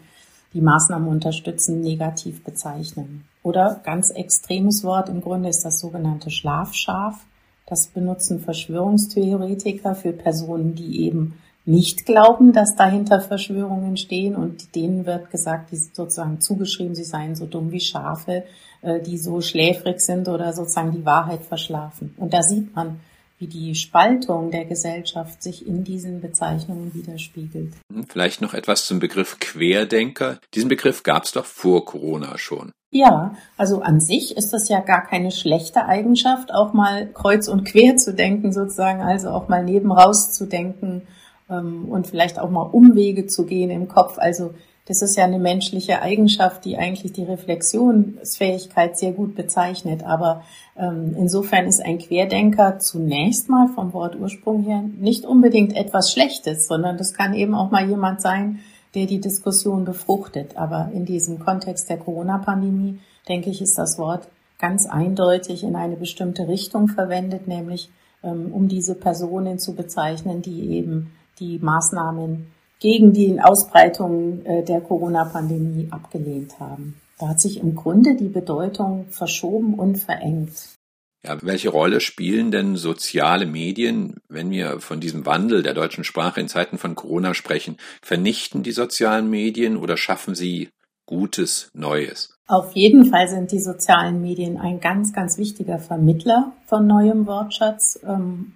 die 0.53 0.61
Maßnahmen 0.61 1.07
unterstützen, 1.07 1.81
negativ 1.81 2.43
bezeichnen. 2.43 3.25
Oder 3.43 3.81
ganz 3.83 4.09
extremes 4.11 4.83
Wort 4.83 5.09
im 5.09 5.21
Grunde 5.21 5.49
ist 5.49 5.63
das 5.63 5.79
sogenannte 5.79 6.31
Schlafschaf. 6.31 7.25
Das 7.67 7.87
benutzen 7.87 8.39
Verschwörungstheoretiker 8.39 9.95
für 9.95 10.11
Personen, 10.11 10.75
die 10.75 11.03
eben 11.05 11.35
nicht 11.65 12.05
glauben, 12.05 12.51
dass 12.51 12.75
dahinter 12.75 13.21
Verschwörungen 13.21 13.95
stehen 13.95 14.35
und 14.35 14.75
denen 14.75 15.05
wird 15.05 15.29
gesagt, 15.29 15.71
die 15.71 15.75
sozusagen 15.75 16.41
zugeschrieben, 16.41 16.95
sie 16.95 17.03
seien 17.03 17.35
so 17.35 17.45
dumm 17.45 17.71
wie 17.71 17.79
Schafe, 17.79 18.43
äh, 18.81 18.99
die 19.01 19.19
so 19.19 19.39
schläfrig 19.39 19.99
sind 19.99 20.27
oder 20.27 20.51
sozusagen 20.53 20.93
die 20.93 21.05
Wahrheit 21.05 21.43
verschlafen. 21.43 22.15
Und 22.17 22.33
da 22.33 22.41
sieht 22.41 22.75
man, 22.75 22.99
wie 23.39 23.47
die 23.47 23.73
Spaltung 23.73 24.51
der 24.51 24.65
Gesellschaft 24.65 25.41
sich 25.41 25.65
in 25.65 25.83
diesen 25.83 26.19
Bezeichnungen 26.21 26.93
widerspiegelt. 26.93 27.73
Hm, 27.91 28.05
vielleicht 28.07 28.41
noch 28.41 28.53
etwas 28.53 28.85
zum 28.85 28.99
Begriff 28.99 29.39
Querdenker. 29.39 30.39
Diesen 30.53 30.69
Begriff 30.69 31.03
gab 31.03 31.23
es 31.23 31.31
doch 31.31 31.45
vor 31.45 31.85
Corona 31.85 32.37
schon. 32.37 32.71
Ja, 32.91 33.35
also 33.55 33.81
an 33.81 34.01
sich 34.01 34.35
ist 34.35 34.51
das 34.51 34.67
ja 34.67 34.79
gar 34.79 35.05
keine 35.05 35.31
schlechte 35.31 35.85
Eigenschaft, 35.85 36.53
auch 36.53 36.73
mal 36.73 37.07
kreuz 37.13 37.47
und 37.47 37.63
quer 37.63 37.97
zu 37.97 38.13
denken 38.13 38.51
sozusagen, 38.51 39.01
also 39.01 39.29
auch 39.29 39.47
mal 39.47 39.63
neben 39.63 39.91
raus 39.91 40.33
zu 40.33 40.47
denken 40.47 41.03
ähm, 41.49 41.85
und 41.85 42.07
vielleicht 42.07 42.39
auch 42.39 42.49
mal 42.49 42.63
Umwege 42.63 43.27
zu 43.27 43.45
gehen 43.45 43.69
im 43.69 43.87
Kopf. 43.87 44.17
Also 44.17 44.55
das 44.89 45.03
ist 45.03 45.15
ja 45.15 45.23
eine 45.23 45.37
menschliche 45.37 46.01
Eigenschaft, 46.01 46.65
die 46.65 46.75
eigentlich 46.75 47.13
die 47.13 47.23
Reflexionsfähigkeit 47.23 48.97
sehr 48.97 49.11
gut 49.11 49.35
bezeichnet. 49.35 50.03
Aber 50.03 50.43
ähm, 50.75 51.15
insofern 51.15 51.67
ist 51.67 51.79
ein 51.79 51.99
Querdenker 51.99 52.79
zunächst 52.79 53.49
mal 53.49 53.67
vom 53.67 53.93
Wortursprung 53.93 54.63
her 54.63 54.81
nicht 54.81 55.25
unbedingt 55.25 55.75
etwas 55.75 56.11
Schlechtes, 56.11 56.67
sondern 56.67 56.97
das 56.97 57.13
kann 57.13 57.35
eben 57.35 57.53
auch 57.53 57.69
mal 57.69 57.87
jemand 57.87 58.19
sein, 58.19 58.61
der 58.95 59.05
die 59.05 59.21
Diskussion 59.21 59.85
befruchtet. 59.85 60.57
Aber 60.57 60.89
in 60.91 61.05
diesem 61.05 61.37
Kontext 61.37 61.87
der 61.87 61.97
Corona-Pandemie, 61.97 62.97
denke 63.27 63.51
ich, 63.51 63.61
ist 63.61 63.77
das 63.77 63.99
Wort 63.99 64.27
ganz 64.57 64.87
eindeutig 64.87 65.63
in 65.63 65.75
eine 65.75 65.97
bestimmte 65.97 66.47
Richtung 66.47 66.87
verwendet, 66.87 67.47
nämlich 67.47 67.91
ähm, 68.23 68.51
um 68.51 68.67
diese 68.67 68.95
Personen 68.95 69.59
zu 69.59 69.75
bezeichnen, 69.75 70.41
die 70.41 70.71
eben 70.71 71.11
die 71.39 71.59
Maßnahmen 71.59 72.47
gegen 72.79 73.13
die 73.13 73.39
Ausbreitung 73.41 74.45
äh, 74.45 74.63
der 74.63 74.81
Corona-Pandemie 74.81 75.87
abgelehnt 75.91 76.59
haben. 76.59 76.99
Da 77.19 77.29
hat 77.29 77.39
sich 77.41 77.59
im 77.59 77.75
Grunde 77.75 78.15
die 78.15 78.29
Bedeutung 78.29 79.07
verschoben 79.09 79.73
und 79.73 79.97
verengt. 79.97 80.77
Ja, 81.25 81.37
welche 81.41 81.67
Rolle 81.67 81.99
spielen 81.99 82.49
denn 82.49 82.77
soziale 82.77 83.45
Medien, 83.45 84.15
wenn 84.29 84.51
wir 84.51 84.79
von 84.79 85.01
diesem 85.01 85.25
Wandel 85.25 85.63
der 85.63 85.73
deutschen 85.73 86.05
Sprache 86.05 86.39
in 86.39 86.47
Zeiten 86.47 86.77
von 86.77 86.95
Corona 86.95 87.33
sprechen? 87.33 87.75
Vernichten 88.01 88.63
die 88.63 88.71
sozialen 88.71 89.29
Medien 89.29 89.75
oder 89.75 89.97
schaffen 89.97 90.33
sie 90.33 90.69
Gutes, 91.05 91.71
Neues? 91.73 92.35
Auf 92.47 92.73
jeden 92.73 93.05
Fall 93.05 93.27
sind 93.27 93.51
die 93.51 93.59
sozialen 93.59 94.21
Medien 94.21 94.57
ein 94.57 94.79
ganz, 94.79 95.11
ganz 95.11 95.37
wichtiger 95.37 95.79
Vermittler 95.79 96.53
von 96.67 96.87
neuem 96.87 97.27
Wortschatz. 97.27 97.99
Ähm, 98.07 98.53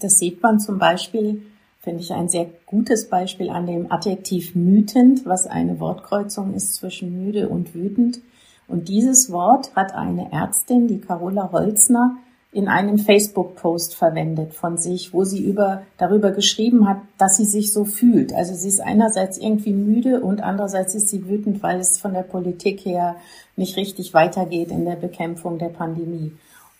das 0.00 0.18
sieht 0.18 0.42
man 0.42 0.58
zum 0.58 0.78
Beispiel 0.78 1.42
finde 1.82 2.00
ich 2.00 2.12
ein 2.12 2.28
sehr 2.28 2.46
gutes 2.66 3.08
Beispiel 3.08 3.50
an 3.50 3.66
dem 3.66 3.90
Adjektiv 3.90 4.54
mütend, 4.54 5.26
was 5.26 5.46
eine 5.46 5.80
Wortkreuzung 5.80 6.54
ist 6.54 6.74
zwischen 6.74 7.24
müde 7.24 7.48
und 7.48 7.74
wütend. 7.74 8.20
Und 8.68 8.88
dieses 8.88 9.32
Wort 9.32 9.74
hat 9.74 9.92
eine 9.92 10.32
Ärztin, 10.32 10.86
die 10.86 11.00
Carola 11.00 11.50
Holzner, 11.50 12.16
in 12.54 12.68
einem 12.68 12.98
Facebook-Post 12.98 13.94
verwendet 13.94 14.52
von 14.52 14.76
sich, 14.76 15.14
wo 15.14 15.24
sie 15.24 15.42
über, 15.42 15.82
darüber 15.96 16.30
geschrieben 16.32 16.86
hat, 16.86 16.98
dass 17.16 17.38
sie 17.38 17.46
sich 17.46 17.72
so 17.72 17.84
fühlt. 17.84 18.34
Also 18.34 18.54
sie 18.54 18.68
ist 18.68 18.80
einerseits 18.80 19.38
irgendwie 19.38 19.72
müde 19.72 20.20
und 20.20 20.42
andererseits 20.42 20.94
ist 20.94 21.08
sie 21.08 21.26
wütend, 21.26 21.62
weil 21.62 21.80
es 21.80 21.98
von 21.98 22.12
der 22.12 22.22
Politik 22.22 22.84
her 22.84 23.16
nicht 23.56 23.76
richtig 23.78 24.12
weitergeht 24.12 24.70
in 24.70 24.84
der 24.84 24.96
Bekämpfung 24.96 25.58
der 25.58 25.70
Pandemie. 25.70 26.32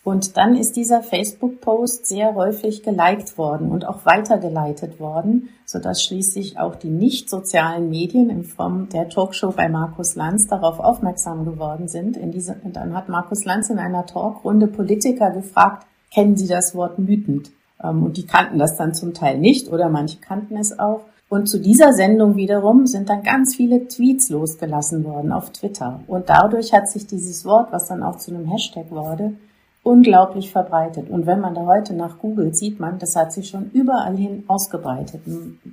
Und 0.04 0.36
dann 0.36 0.56
ist 0.56 0.74
dieser 0.74 1.00
Facebook-Post 1.00 2.06
sehr 2.06 2.34
häufig 2.34 2.82
geliked 2.82 3.38
worden 3.38 3.70
und 3.70 3.86
auch 3.86 4.04
weitergeleitet 4.04 4.98
worden, 4.98 5.50
sodass 5.64 6.02
schließlich 6.02 6.58
auch 6.58 6.74
die 6.74 6.90
nicht 6.90 7.30
sozialen 7.30 7.88
Medien 7.88 8.28
in 8.28 8.42
Form 8.42 8.88
der 8.88 9.08
Talkshow 9.08 9.52
bei 9.52 9.68
Markus 9.68 10.16
Lanz 10.16 10.48
darauf 10.48 10.80
aufmerksam 10.80 11.44
geworden 11.44 11.86
sind. 11.86 12.16
In 12.16 12.32
diese, 12.32 12.56
und 12.64 12.74
dann 12.74 12.96
hat 12.96 13.08
Markus 13.08 13.44
Lanz 13.44 13.70
in 13.70 13.78
einer 13.78 14.04
Talkrunde 14.04 14.66
Politiker 14.66 15.30
gefragt, 15.30 15.86
kennen 16.12 16.36
Sie 16.36 16.48
das 16.48 16.74
Wort 16.74 16.98
mütend? 16.98 17.52
Ähm, 17.82 18.02
und 18.02 18.16
die 18.16 18.26
kannten 18.26 18.58
das 18.58 18.76
dann 18.76 18.94
zum 18.94 19.14
Teil 19.14 19.38
nicht 19.38 19.70
oder 19.70 19.88
manche 19.88 20.18
kannten 20.18 20.56
es 20.56 20.78
auch. 20.80 21.02
Und 21.28 21.48
zu 21.48 21.60
dieser 21.60 21.92
Sendung 21.92 22.34
wiederum 22.34 22.86
sind 22.86 23.08
dann 23.08 23.22
ganz 23.22 23.54
viele 23.54 23.86
Tweets 23.86 24.28
losgelassen 24.30 25.04
worden 25.04 25.32
auf 25.32 25.50
Twitter. 25.50 26.00
Und 26.08 26.28
dadurch 26.28 26.72
hat 26.72 26.88
sich 26.88 27.06
dieses 27.06 27.44
Wort, 27.44 27.72
was 27.72 27.86
dann 27.86 28.02
auch 28.02 28.16
zu 28.16 28.34
einem 28.34 28.46
Hashtag 28.46 28.90
wurde, 28.90 29.34
unglaublich 29.82 30.52
verbreitet. 30.52 31.10
Und 31.10 31.26
wenn 31.26 31.40
man 31.40 31.54
da 31.54 31.66
heute 31.66 31.94
nach 31.94 32.18
googelt, 32.18 32.56
sieht 32.56 32.78
man, 32.78 32.98
das 32.98 33.16
hat 33.16 33.32
sich 33.32 33.48
schon 33.48 33.70
überall 33.72 34.16
hin 34.16 34.44
ausgebreitet. 34.46 35.22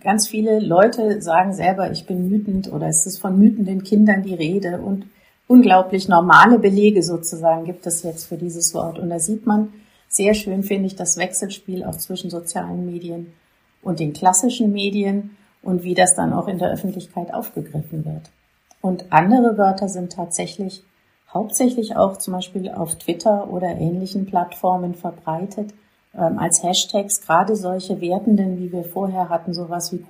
Ganz 0.04 0.28
viele 0.28 0.60
Leute 0.60 1.22
sagen 1.22 1.54
selber, 1.54 1.92
ich 1.92 2.06
bin 2.08 2.30
wütend 2.30 2.72
oder 2.72 2.88
es 2.88 3.06
ist 3.06 3.20
von 3.20 3.40
wütenden 3.40 3.84
Kindern 3.84 4.24
die 4.24 4.34
Rede 4.34 4.80
und 4.80 5.06
unglaublich 5.48 6.08
normale 6.08 6.58
Belege 6.58 7.04
sozusagen 7.04 7.66
gibt 7.66 7.86
es 7.86 8.04
jetzt 8.04 8.26
für 8.26 8.38
dieses 8.38 8.74
Wort. 8.74 8.98
Und 8.98 9.10
da 9.10 9.20
sieht 9.20 9.46
man 9.46 9.74
sehr 10.08 10.34
schön, 10.34 10.64
finde 10.64 10.88
ich, 10.88 10.96
das 10.96 11.18
Wechselspiel 11.18 11.84
auch 11.84 11.96
zwischen 11.96 12.32
sozialen 12.32 12.86
Medien 12.86 13.34
und 13.84 14.00
den 14.00 14.14
klassischen 14.14 14.72
Medien 14.72 15.38
und 15.62 15.84
wie 15.84 15.94
das 15.94 16.16
dann 16.16 16.34
auch 16.34 16.48
in 16.48 16.58
der 16.58 16.72
Öffentlichkeit 16.72 17.32
aufgegriffen 17.34 18.06
wird. 18.06 18.32
Und 18.82 19.06
andere 19.12 19.58
Wörter 19.58 19.88
sind 19.88 20.14
tatsächlich 20.14 20.84
hauptsächlich 21.34 21.96
auch 21.96 22.18
zum 22.18 22.34
Beispiel 22.34 22.70
auf 22.72 22.96
Twitter 22.96 23.50
oder 23.52 23.70
ähnlichen 23.70 24.26
Plattformen 24.26 24.96
verbreitet, 24.96 25.74
ähm, 26.16 26.40
als 26.40 26.64
Hashtags, 26.64 27.22
gerade 27.22 27.56
solche 27.56 28.02
wertenden, 28.02 28.58
wie 28.58 28.72
wir 28.72 28.84
vorher 28.84 29.30
hatten, 29.30 29.54
sowas 29.54 29.94
wie 29.94 30.04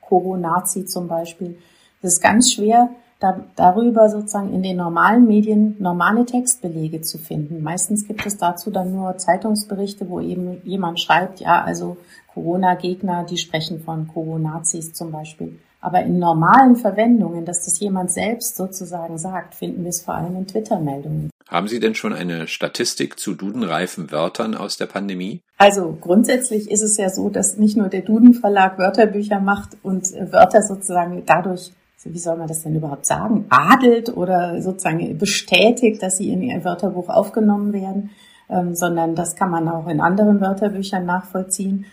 Coro-Nazi 0.00 0.84
zum 0.84 1.08
Beispiel. 1.08 1.58
Es 2.02 2.14
ist 2.14 2.22
ganz 2.22 2.52
schwer, 2.52 2.90
da, 3.18 3.44
darüber 3.54 4.08
sozusagen 4.08 4.52
in 4.54 4.62
den 4.62 4.78
normalen 4.78 5.26
Medien 5.26 5.76
normale 5.78 6.24
Textbelege 6.24 7.02
zu 7.02 7.18
finden. 7.18 7.62
Meistens 7.62 8.06
gibt 8.06 8.24
es 8.24 8.38
dazu 8.38 8.70
dann 8.70 8.94
nur 8.94 9.18
Zeitungsberichte, 9.18 10.08
wo 10.08 10.20
eben 10.20 10.62
jemand 10.64 11.00
schreibt, 11.00 11.40
ja, 11.40 11.62
also 11.62 11.98
Corona-Gegner, 12.32 13.24
die 13.24 13.36
sprechen 13.36 13.80
von 13.80 14.08
Coronazis 14.08 14.94
zum 14.94 15.12
Beispiel. 15.12 15.58
Aber 15.80 16.02
in 16.02 16.18
normalen 16.18 16.76
Verwendungen, 16.76 17.44
dass 17.44 17.64
das 17.64 17.80
jemand 17.80 18.12
selbst 18.12 18.56
sozusagen 18.56 19.16
sagt, 19.16 19.54
finden 19.54 19.82
wir 19.82 19.90
es 19.90 20.02
vor 20.02 20.14
allem 20.14 20.36
in 20.36 20.46
Twitter-Meldungen. 20.46 21.30
Haben 21.48 21.66
Sie 21.66 21.80
denn 21.80 21.96
schon 21.96 22.12
eine 22.12 22.46
Statistik 22.46 23.18
zu 23.18 23.34
dudenreifen 23.34 24.12
Wörtern 24.12 24.54
aus 24.54 24.76
der 24.76 24.86
Pandemie? 24.86 25.40
Also 25.58 25.96
grundsätzlich 26.00 26.70
ist 26.70 26.82
es 26.82 26.96
ja 26.96 27.10
so, 27.10 27.28
dass 27.28 27.56
nicht 27.56 27.76
nur 27.76 27.88
der 27.88 28.02
Duden 28.02 28.34
Verlag 28.34 28.78
Wörterbücher 28.78 29.40
macht 29.40 29.76
und 29.82 30.04
Wörter 30.30 30.62
sozusagen 30.62 31.24
dadurch, 31.26 31.72
wie 32.04 32.18
soll 32.18 32.36
man 32.36 32.46
das 32.46 32.62
denn 32.62 32.76
überhaupt 32.76 33.04
sagen, 33.04 33.46
adelt 33.48 34.16
oder 34.16 34.62
sozusagen 34.62 35.18
bestätigt, 35.18 36.02
dass 36.02 36.18
sie 36.18 36.30
in 36.30 36.42
ihr 36.42 36.64
Wörterbuch 36.64 37.08
aufgenommen 37.08 37.72
werden, 37.72 38.10
ähm, 38.48 38.76
sondern 38.76 39.14
das 39.14 39.34
kann 39.34 39.50
man 39.50 39.68
auch 39.68 39.88
in 39.88 40.00
anderen 40.00 40.40
Wörterbüchern 40.40 41.04
nachvollziehen. 41.04 41.86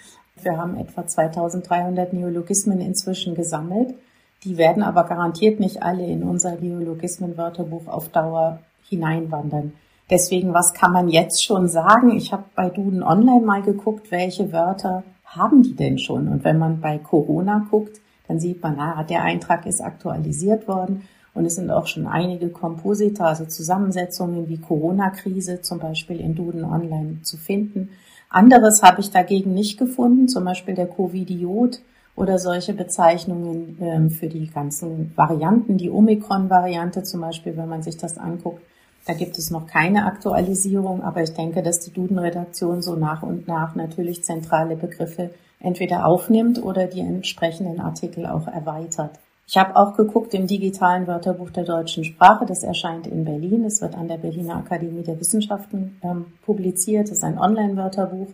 Wir 0.44 0.58
haben 0.58 0.78
etwa 0.78 1.06
2300 1.06 2.14
Neologismen 2.14 2.80
inzwischen 2.80 3.36
gesammelt. 3.36 3.96
Die 4.44 4.58
werden 4.58 4.84
aber 4.84 5.04
garantiert 5.04 5.60
nicht 5.60 5.84
alle 5.84 6.06
in 6.06 6.24
unser 6.24 6.56
Neologismen-Wörterbuch 6.56 7.88
auf 7.88 8.10
Dauer 8.10 8.60
hineinwandern. 8.88 9.74
Deswegen, 10.10 10.54
was 10.54 10.74
kann 10.74 10.94
man 10.94 11.10
jetzt 11.10 11.44
schon 11.44 11.68
sagen? 11.68 12.16
Ich 12.16 12.32
habe 12.32 12.46
bei 12.56 12.70
Duden 12.70 13.04
Online 13.04 13.46
mal 13.46 13.62
geguckt, 13.62 14.12
welche 14.12 14.54
Wörter 14.54 15.04
haben 15.26 15.64
die 15.64 15.76
denn 15.76 16.00
schon? 16.00 16.28
Und 16.28 16.44
wenn 16.44 16.58
man 16.58 16.80
bei 16.80 16.98
Corona 16.98 17.68
guckt, 17.70 18.00
dann 18.28 18.40
sieht 18.40 18.62
man, 18.62 18.80
ah, 18.80 19.04
der 19.04 19.24
Eintrag 19.24 19.66
ist 19.66 19.82
aktualisiert 19.82 20.68
worden 20.68 21.04
und 21.34 21.46
es 21.46 21.56
sind 21.56 21.70
auch 21.70 21.88
schon 21.88 22.08
einige 22.08 22.50
Komposita, 22.50 23.26
also 23.26 23.46
Zusammensetzungen 23.46 24.48
wie 24.50 24.58
Corona-Krise 24.58 25.62
zum 25.62 25.80
Beispiel 25.80 26.20
in 26.20 26.36
Duden 26.36 26.64
Online 26.64 27.20
zu 27.22 27.38
finden. 27.38 27.90
Anderes 28.30 28.84
habe 28.84 29.02
ich 29.02 29.12
dagegen 29.12 29.54
nicht 29.54 29.78
gefunden, 29.78 30.28
zum 30.28 30.44
Beispiel 30.46 30.76
der 30.76 30.88
Covidiot 30.88 31.80
oder 32.16 32.40
solche 32.40 32.74
Bezeichnungen 32.74 33.78
ähm, 33.80 34.10
für 34.10 34.28
die 34.28 34.48
ganzen 34.48 35.14
Varianten, 35.16 35.78
die 35.78 35.90
Omikron-Variante 35.90 37.04
zum 37.04 37.22
Beispiel, 37.22 37.56
wenn 37.56 37.70
man 37.70 37.84
sich 37.84 37.98
das 37.98 38.18
anguckt, 38.18 38.62
Da 39.06 39.14
gibt 39.14 39.38
es 39.38 39.52
noch 39.52 39.68
keine 39.68 40.06
Aktualisierung, 40.06 41.02
aber 41.02 41.24
ich 41.24 41.34
denke, 41.34 41.64
dass 41.64 41.80
die 41.80 41.94
Duden-Redaktion 41.94 42.82
so 42.82 42.98
nach 42.98 43.24
und 43.24 43.48
nach 43.48 43.74
natürlich 43.76 44.26
zentrale 44.26 44.76
Begriffe 44.76 45.30
entweder 45.62 46.06
aufnimmt 46.06 46.62
oder 46.62 46.88
die 46.88 47.00
entsprechenden 47.00 47.80
Artikel 47.80 48.26
auch 48.26 48.48
erweitert. 48.48 49.12
Ich 49.50 49.56
habe 49.56 49.78
auch 49.78 49.96
geguckt 49.96 50.34
im 50.34 50.46
digitalen 50.46 51.08
Wörterbuch 51.08 51.52
der 51.52 51.64
deutschen 51.64 52.04
Sprache. 52.04 52.46
Das 52.46 52.64
erscheint 52.64 53.08
in 53.08 53.24
Berlin. 53.24 53.64
Es 53.64 53.82
wird 53.82 53.96
an 53.96 54.10
der 54.10 54.18
Berliner 54.18 54.58
Akademie 54.58 55.04
der 55.04 55.18
Wissenschaften 55.22 55.98
ähm, 56.04 56.26
publiziert. 56.46 57.06
Das 57.10 57.20
ist 57.20 57.24
ein 57.24 57.40
Online-Wörterbuch. 57.40 58.28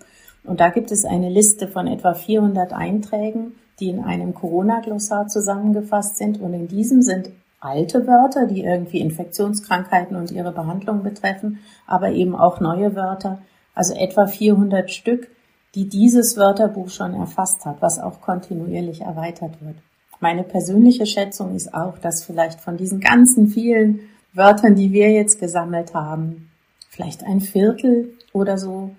Und 0.44 0.60
da 0.60 0.70
gibt 0.70 0.92
es 0.92 1.06
eine 1.06 1.30
Liste 1.30 1.68
von 1.68 1.86
etwa 1.86 2.16
400 2.16 2.74
Einträgen, 2.74 3.54
die 3.80 3.90
in 3.90 4.04
einem 4.04 4.34
Corona-Glossar 4.34 5.28
zusammengefasst 5.28 6.18
sind. 6.18 6.42
Und 6.42 6.56
in 6.56 6.68
diesem 6.68 7.04
sind 7.04 7.30
alte 7.60 8.08
Wörter, 8.08 8.48
die 8.48 8.64
irgendwie 8.64 9.00
Infektionskrankheiten 9.00 10.18
und 10.18 10.32
ihre 10.32 10.52
Behandlung 10.52 11.04
betreffen, 11.04 11.60
aber 11.86 12.10
eben 12.10 12.36
auch 12.36 12.60
neue 12.60 12.96
Wörter, 12.96 13.38
also 13.76 13.94
etwa 13.94 14.26
400 14.26 14.90
Stück, 14.90 15.28
die 15.76 15.88
dieses 15.88 16.38
Wörterbuch 16.38 16.90
schon 16.90 17.14
erfasst 17.14 17.66
hat, 17.66 17.84
was 17.84 18.00
auch 18.00 18.20
kontinuierlich 18.20 19.02
erweitert 19.02 19.62
wird. 19.62 19.76
Meine 20.20 20.44
persönliche 20.44 21.06
Schätzung 21.06 21.56
ist 21.56 21.74
auch, 21.74 21.98
dass 21.98 22.24
vielleicht 22.24 22.62
von 22.62 22.78
diesen 22.78 23.00
ganzen 23.00 23.48
vielen 23.48 24.00
Wörtern, 24.34 24.76
die 24.76 24.92
wir 24.92 25.12
jetzt 25.12 25.40
gesammelt 25.40 25.94
haben, 25.94 26.50
vielleicht 26.90 27.24
ein 27.24 27.42
Viertel 27.42 28.14
oder 28.32 28.58
so 28.58 28.92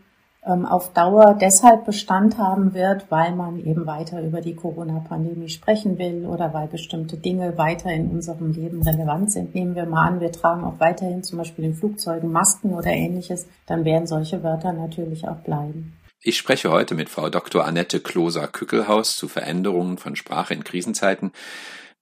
ähm, 0.47 0.67
auf 0.67 0.93
Dauer 0.93 1.37
deshalb 1.41 1.85
Bestand 1.85 2.39
haben 2.39 2.75
wird, 2.75 3.11
weil 3.11 3.35
man 3.35 3.59
eben 3.65 3.87
weiter 3.87 4.23
über 4.23 4.41
die 4.41 4.55
Corona-Pandemie 4.55 5.49
sprechen 5.49 5.99
will 5.99 6.27
oder 6.27 6.53
weil 6.53 6.69
bestimmte 6.69 7.17
Dinge 7.17 7.57
weiter 7.57 7.91
in 7.91 8.11
unserem 8.11 8.53
Leben 8.53 8.83
relevant 8.83 9.33
sind. 9.33 9.55
Nehmen 9.55 9.75
wir 9.75 9.87
mal 9.87 10.07
an, 10.07 10.21
wir 10.21 10.33
tragen 10.33 10.65
auch 10.65 10.79
weiterhin 10.81 11.23
zum 11.23 11.39
Beispiel 11.39 11.65
in 11.65 11.75
Flugzeugen 11.75 12.31
Masken 12.31 12.75
oder 12.75 12.91
ähnliches, 12.91 13.47
dann 13.67 13.85
werden 13.85 14.07
solche 14.07 14.43
Wörter 14.43 14.73
natürlich 14.73 15.27
auch 15.27 15.39
bleiben. 15.39 15.95
Ich 16.27 16.39
spreche 16.39 16.71
heute 16.71 16.95
mit 16.95 17.11
Frau 17.11 17.29
Dr. 17.29 17.67
Annette 17.67 18.01
Kloser-Kückelhaus 18.01 19.15
zu 19.15 19.29
Veränderungen 19.29 19.99
von 19.99 20.17
Sprache 20.17 20.55
in 20.55 20.65
Krisenzeiten. 20.65 21.33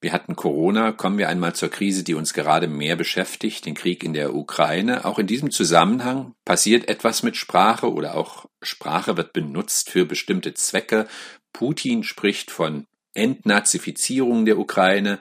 Wir 0.00 0.12
hatten 0.12 0.37
Corona, 0.37 0.93
kommen 0.93 1.19
wir 1.19 1.29
einmal 1.29 1.57
zur 1.57 1.71
Krise, 1.71 2.05
die 2.05 2.14
uns 2.14 2.33
gerade 2.33 2.69
mehr 2.69 2.95
beschäftigt, 2.95 3.67
den 3.67 3.75
Krieg 3.75 4.05
in 4.05 4.12
der 4.12 4.33
Ukraine. 4.33 5.07
Auch 5.07 5.19
in 5.19 5.26
diesem 5.26 5.50
Zusammenhang 5.50 6.37
passiert 6.45 6.88
etwas 6.88 7.25
mit 7.25 7.37
Sprache 7.37 7.93
oder 7.93 8.14
auch 8.14 8.47
Sprache 8.62 9.17
wird 9.17 9.33
benutzt 9.33 9.91
für 9.91 10.05
bestimmte 10.05 10.55
Zwecke. 10.55 11.09
Putin 11.52 12.05
spricht 12.05 12.52
von 12.52 12.87
Entnazifizierung 13.14 14.45
der 14.45 14.57
Ukraine. 14.57 15.19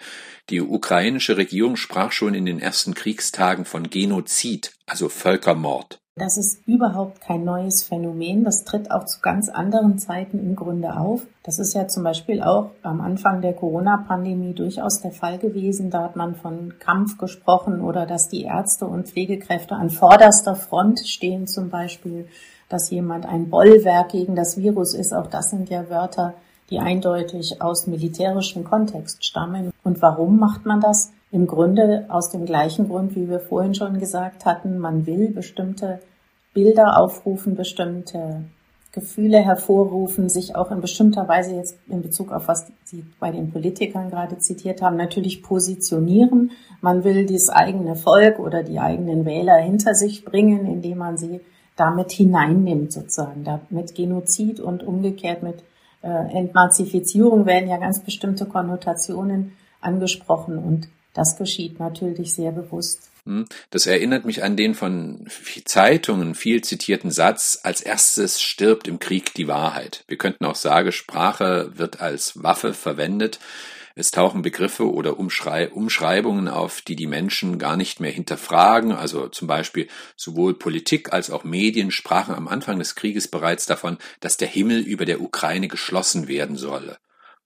Die 0.52 0.62
ukrainische 0.62 1.38
Regierung 1.38 1.76
sprach 1.76 2.12
schon 2.12 2.36
in 2.36 2.46
den 2.46 2.60
ersten 2.60 2.94
Kriegstagen 2.94 3.66
von 3.66 3.90
Genozid, 3.90 4.74
also 4.86 5.10
Völkermord. 5.10 6.01
Das 6.16 6.38
ist 6.38 6.68
überhaupt 6.68 7.22
kein 7.22 7.46
neues 7.46 7.84
Phänomen. 7.84 8.44
Das 8.44 8.66
tritt 8.66 8.92
auch 8.92 9.06
zu 9.06 9.22
ganz 9.22 9.48
anderen 9.48 9.98
Zeiten 9.98 10.40
im 10.40 10.58
Grunde 10.58 10.98
auf. 10.98 11.26
Das 11.44 11.58
ist 11.58 11.74
ja 11.74 11.88
zum 11.88 12.04
Beispiel 12.04 12.44
auch 12.44 12.72
am 12.84 13.00
Anfang 13.00 13.42
der 13.42 13.54
Corona-Pandemie 13.54 14.54
durchaus 14.54 15.00
der 15.00 15.12
Fall 15.12 15.38
gewesen. 15.38 15.90
Da 15.90 16.04
hat 16.04 16.18
man 16.18 16.36
von 16.36 16.74
Kampf 16.80 17.18
gesprochen 17.18 17.80
oder 17.80 18.06
dass 18.06 18.28
die 18.28 18.44
Ärzte 18.44 18.88
und 18.88 19.08
Pflegekräfte 19.08 19.76
an 19.76 19.90
vorderster 19.90 20.56
Front 20.56 21.00
stehen 21.00 21.48
zum 21.48 21.70
Beispiel, 21.70 22.28
dass 22.68 22.90
jemand 22.90 23.26
ein 23.26 23.50
Bollwerk 23.50 24.10
gegen 24.10 24.36
das 24.36 24.58
Virus 24.58 24.94
ist. 24.94 25.14
Auch 25.14 25.28
das 25.28 25.50
sind 25.50 25.70
ja 25.70 25.90
Wörter, 25.90 26.34
die 26.70 26.80
eindeutig 26.80 27.62
aus 27.62 27.88
militärischem 27.88 28.66
Kontext 28.66 29.26
stammen. 29.26 29.72
Und 29.84 30.02
warum 30.02 30.40
macht 30.40 30.66
man 30.66 30.82
das? 30.82 31.14
Im 31.32 31.48
Grunde 31.48 32.06
aus 32.10 32.30
dem 32.30 32.46
gleichen 32.46 32.90
Grund, 32.90 33.16
wie 33.16 33.30
wir 33.30 33.40
vorhin 33.40 33.74
schon 33.74 34.00
gesagt 34.00 34.46
hatten, 34.46 34.78
man 34.78 35.06
will 35.06 35.32
bestimmte 35.32 36.00
Bilder 36.54 37.00
aufrufen, 37.00 37.56
bestimmte 37.56 38.44
Gefühle 38.92 39.40
hervorrufen, 39.40 40.28
sich 40.28 40.58
auch 40.58 40.70
in 40.70 40.82
bestimmter 40.82 41.30
Weise 41.30 41.56
jetzt 41.56 41.78
in 41.88 42.02
Bezug 42.02 42.34
auf 42.34 42.50
was 42.50 42.68
Sie 42.84 43.06
bei 43.22 43.32
den 43.32 43.52
Politikern 43.52 44.10
gerade 44.10 44.38
zitiert 44.40 44.82
haben, 44.82 44.98
natürlich 44.98 45.42
positionieren. 45.42 46.52
Man 46.82 47.06
will 47.06 47.26
das 47.26 47.48
eigene 47.48 47.96
Volk 47.96 48.38
oder 48.38 48.64
die 48.64 48.80
eigenen 48.80 49.26
Wähler 49.26 49.56
hinter 49.58 49.96
sich 49.96 50.26
bringen, 50.26 50.66
indem 50.66 50.98
man 50.98 51.18
sie 51.18 51.40
damit 51.78 52.12
hineinnimmt 52.12 52.92
sozusagen. 52.92 53.46
Da 53.46 53.62
mit 53.70 53.96
Genozid 53.96 54.60
und 54.60 54.84
umgekehrt 54.84 55.42
mit 55.42 55.64
äh, 56.02 56.38
Entnazifizierung 56.38 57.46
werden 57.46 57.70
ja 57.70 57.78
ganz 57.78 58.02
bestimmte 58.02 58.46
Konnotationen 58.46 59.54
angesprochen 59.80 60.58
und 60.58 60.90
das 61.14 61.38
geschieht 61.38 61.80
natürlich 61.80 62.34
sehr 62.34 62.52
bewusst. 62.52 63.10
Hm, 63.26 63.46
das 63.70 63.86
erinnert 63.86 64.26
mich 64.26 64.44
an 64.44 64.58
den 64.58 64.74
von 64.74 65.28
Zeitungen 65.66 66.34
viel 66.34 66.64
zitierten 66.64 67.12
Satz, 67.12 67.60
als 67.64 67.82
erstes 67.82 68.42
stirbt 68.42 68.88
im 68.88 69.00
Krieg 69.00 69.34
die 69.34 69.48
Wahrheit. 69.48 70.04
Wir 70.08 70.18
könnten 70.18 70.46
auch 70.46 70.56
sagen, 70.56 70.92
Sprache 70.92 71.72
wird 71.76 72.02
als 72.02 72.42
Waffe 72.42 72.74
verwendet. 72.74 73.40
Es 73.94 74.10
tauchen 74.10 74.42
Begriffe 74.42 74.90
oder 74.90 75.20
Umschrei 75.20 75.70
Umschreibungen 75.70 76.48
auf, 76.48 76.82
die 76.82 76.96
die 76.96 77.08
Menschen 77.08 77.60
gar 77.60 77.76
nicht 77.76 78.00
mehr 78.00 78.12
hinterfragen. 78.12 78.94
Also 78.94 79.28
zum 79.28 79.48
Beispiel 79.48 79.88
sowohl 80.16 80.54
Politik 80.58 81.14
als 81.14 81.30
auch 81.30 81.44
Medien 81.44 81.92
sprachen 81.92 82.34
am 82.34 82.48
Anfang 82.48 82.80
des 82.80 82.96
Krieges 82.96 83.28
bereits 83.28 83.66
davon, 83.66 83.98
dass 84.22 84.38
der 84.38 84.48
Himmel 84.48 84.80
über 84.80 85.06
der 85.06 85.22
Ukraine 85.22 85.68
geschlossen 85.68 86.28
werden 86.28 86.56
solle. 86.56 86.98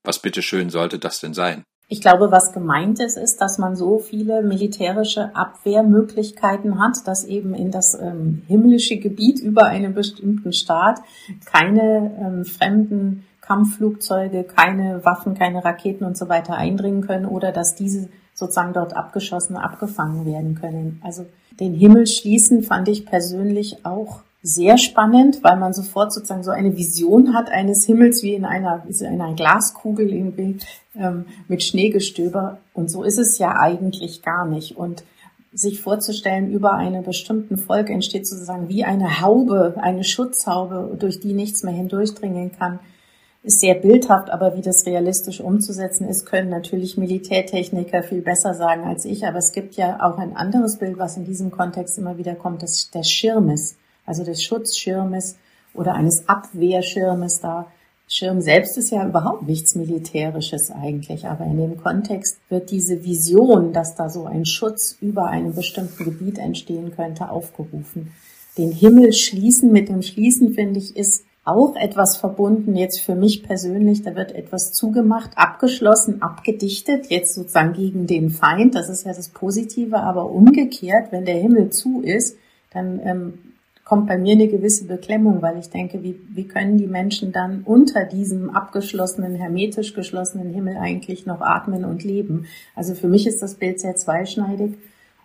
Was 0.03 0.21
bitteschön 0.21 0.69
sollte 0.69 0.99
das 0.99 1.19
denn 1.19 1.33
sein? 1.33 1.65
Ich 1.87 2.01
glaube, 2.01 2.31
was 2.31 2.51
gemeint 2.51 2.99
ist, 2.99 3.15
ist, 3.15 3.41
dass 3.41 3.59
man 3.59 3.75
so 3.75 3.99
viele 3.99 4.41
militärische 4.41 5.35
Abwehrmöglichkeiten 5.35 6.79
hat, 6.79 7.07
dass 7.07 7.25
eben 7.25 7.53
in 7.53 7.69
das 7.69 7.93
ähm, 7.93 8.41
himmlische 8.47 8.97
Gebiet 8.97 9.39
über 9.39 9.65
einen 9.65 9.93
bestimmten 9.93 10.51
Staat 10.51 11.01
keine 11.45 12.11
ähm, 12.19 12.45
fremden 12.45 13.25
Kampfflugzeuge, 13.41 14.43
keine 14.43 15.05
Waffen, 15.05 15.35
keine 15.35 15.63
Raketen 15.63 16.05
und 16.05 16.17
so 16.17 16.27
weiter 16.27 16.55
eindringen 16.55 17.05
können 17.05 17.27
oder 17.27 17.51
dass 17.51 17.75
diese 17.75 18.09
sozusagen 18.33 18.73
dort 18.73 18.95
abgeschossen, 18.95 19.55
abgefangen 19.55 20.25
werden 20.25 20.55
können. 20.55 20.99
Also 21.03 21.27
den 21.59 21.73
Himmel 21.73 22.07
schließen 22.07 22.63
fand 22.63 22.87
ich 22.89 23.05
persönlich 23.05 23.85
auch 23.85 24.21
sehr 24.45 24.77
spannend, 24.77 25.43
weil 25.43 25.57
man 25.57 25.73
sofort 25.73 26.13
sozusagen 26.13 26.43
so 26.43 26.51
eine 26.51 26.77
Vision 26.77 27.33
hat 27.33 27.49
eines 27.49 27.83
Himmels 27.85 28.21
wie 28.21 28.35
in 28.35 28.45
einer, 28.45 28.83
wie 28.87 29.03
in 29.03 29.19
einer 29.19 29.33
Glaskugel 29.33 30.13
irgendwie 30.13 30.59
ähm, 30.95 31.25
mit 31.47 31.63
Schneegestöber. 31.63 32.59
Und 32.75 32.91
so 32.91 33.03
ist 33.03 33.17
es 33.17 33.39
ja 33.39 33.57
eigentlich 33.57 34.21
gar 34.21 34.45
nicht. 34.45 34.77
Und 34.77 35.03
sich 35.51 35.81
vorzustellen, 35.81 36.51
über 36.51 36.75
einem 36.75 37.03
bestimmten 37.03 37.57
Volk 37.57 37.89
entsteht 37.89 38.27
sozusagen 38.27 38.69
wie 38.69 38.83
eine 38.83 39.19
Haube, 39.21 39.73
eine 39.81 40.03
Schutzhaube, 40.03 40.95
durch 40.99 41.19
die 41.19 41.33
nichts 41.33 41.63
mehr 41.63 41.73
hindurchdringen 41.73 42.51
kann, 42.51 42.79
ist 43.41 43.61
sehr 43.61 43.73
bildhaft, 43.73 44.29
aber 44.29 44.55
wie 44.55 44.61
das 44.61 44.85
realistisch 44.85 45.41
umzusetzen 45.41 46.07
ist, 46.07 46.25
können 46.25 46.49
natürlich 46.49 46.97
Militärtechniker 46.97 48.03
viel 48.03 48.21
besser 48.21 48.53
sagen 48.53 48.83
als 48.83 49.05
ich. 49.05 49.25
Aber 49.25 49.39
es 49.39 49.53
gibt 49.53 49.73
ja 49.73 50.03
auch 50.03 50.19
ein 50.19 50.35
anderes 50.35 50.77
Bild, 50.77 50.99
was 50.99 51.17
in 51.17 51.25
diesem 51.25 51.49
Kontext 51.49 51.97
immer 51.97 52.19
wieder 52.19 52.35
kommt, 52.35 52.61
das 52.61 52.91
des 52.91 53.09
Schirmes 53.09 53.77
also 54.05 54.23
des 54.23 54.43
Schutzschirmes 54.43 55.37
oder 55.73 55.93
eines 55.93 56.27
Abwehrschirmes 56.27 57.41
da. 57.41 57.67
Schirm 58.07 58.39
selbst 58.39 58.77
ist 58.77 58.91
ja 58.91 59.07
überhaupt 59.07 59.47
nichts 59.47 59.73
Militärisches 59.73 60.69
eigentlich, 60.69 61.25
aber 61.25 61.45
in 61.45 61.57
dem 61.57 61.77
Kontext 61.77 62.37
wird 62.49 62.69
diese 62.69 63.03
Vision, 63.03 63.73
dass 63.73 63.95
da 63.95 64.09
so 64.09 64.25
ein 64.25 64.45
Schutz 64.45 64.95
über 65.01 65.27
einem 65.27 65.55
bestimmten 65.55 66.03
Gebiet 66.05 66.37
entstehen 66.37 66.95
könnte, 66.95 67.29
aufgerufen. 67.29 68.11
Den 68.59 68.71
Himmel 68.71 69.11
schließen 69.11 69.71
mit 69.71 69.89
dem 69.89 70.03
Schließen, 70.03 70.53
finde 70.53 70.79
ich, 70.79 70.95
ist 70.95 71.25
auch 71.45 71.75
etwas 71.75 72.17
verbunden 72.17 72.75
jetzt 72.75 73.01
für 73.01 73.15
mich 73.15 73.43
persönlich. 73.43 74.01
Da 74.01 74.15
wird 74.15 74.33
etwas 74.33 74.71
zugemacht, 74.71 75.31
abgeschlossen, 75.35 76.21
abgedichtet, 76.21 77.07
jetzt 77.09 77.35
sozusagen 77.35 77.73
gegen 77.73 78.07
den 78.07 78.29
Feind. 78.29 78.75
Das 78.75 78.89
ist 78.89 79.05
ja 79.05 79.13
das 79.13 79.29
Positive, 79.29 79.97
aber 79.97 80.29
umgekehrt, 80.31 81.11
wenn 81.11 81.25
der 81.25 81.35
Himmel 81.35 81.69
zu 81.71 82.01
ist, 82.01 82.37
dann 82.71 82.99
ähm, 83.03 83.33
kommt 83.85 84.07
bei 84.07 84.17
mir 84.17 84.33
eine 84.33 84.47
gewisse 84.47 84.85
Beklemmung, 84.85 85.41
weil 85.43 85.59
ich 85.59 85.69
denke, 85.69 86.01
wie, 86.03 86.19
wie 86.29 86.47
können 86.47 86.77
die 86.77 86.87
Menschen 86.87 87.31
dann 87.31 87.61
unter 87.63 88.03
diesem 88.03 88.49
abgeschlossenen, 88.49 89.35
hermetisch 89.35 89.93
geschlossenen 89.93 90.51
Himmel 90.53 90.77
eigentlich 90.77 91.27
noch 91.27 91.39
atmen 91.39 91.85
und 91.85 92.03
leben? 92.03 92.47
Also 92.75 92.95
für 92.95 93.07
mich 93.07 93.27
ist 93.27 93.41
das 93.43 93.55
Bild 93.55 93.79
sehr 93.79 93.95
zweischneidig 93.95 94.73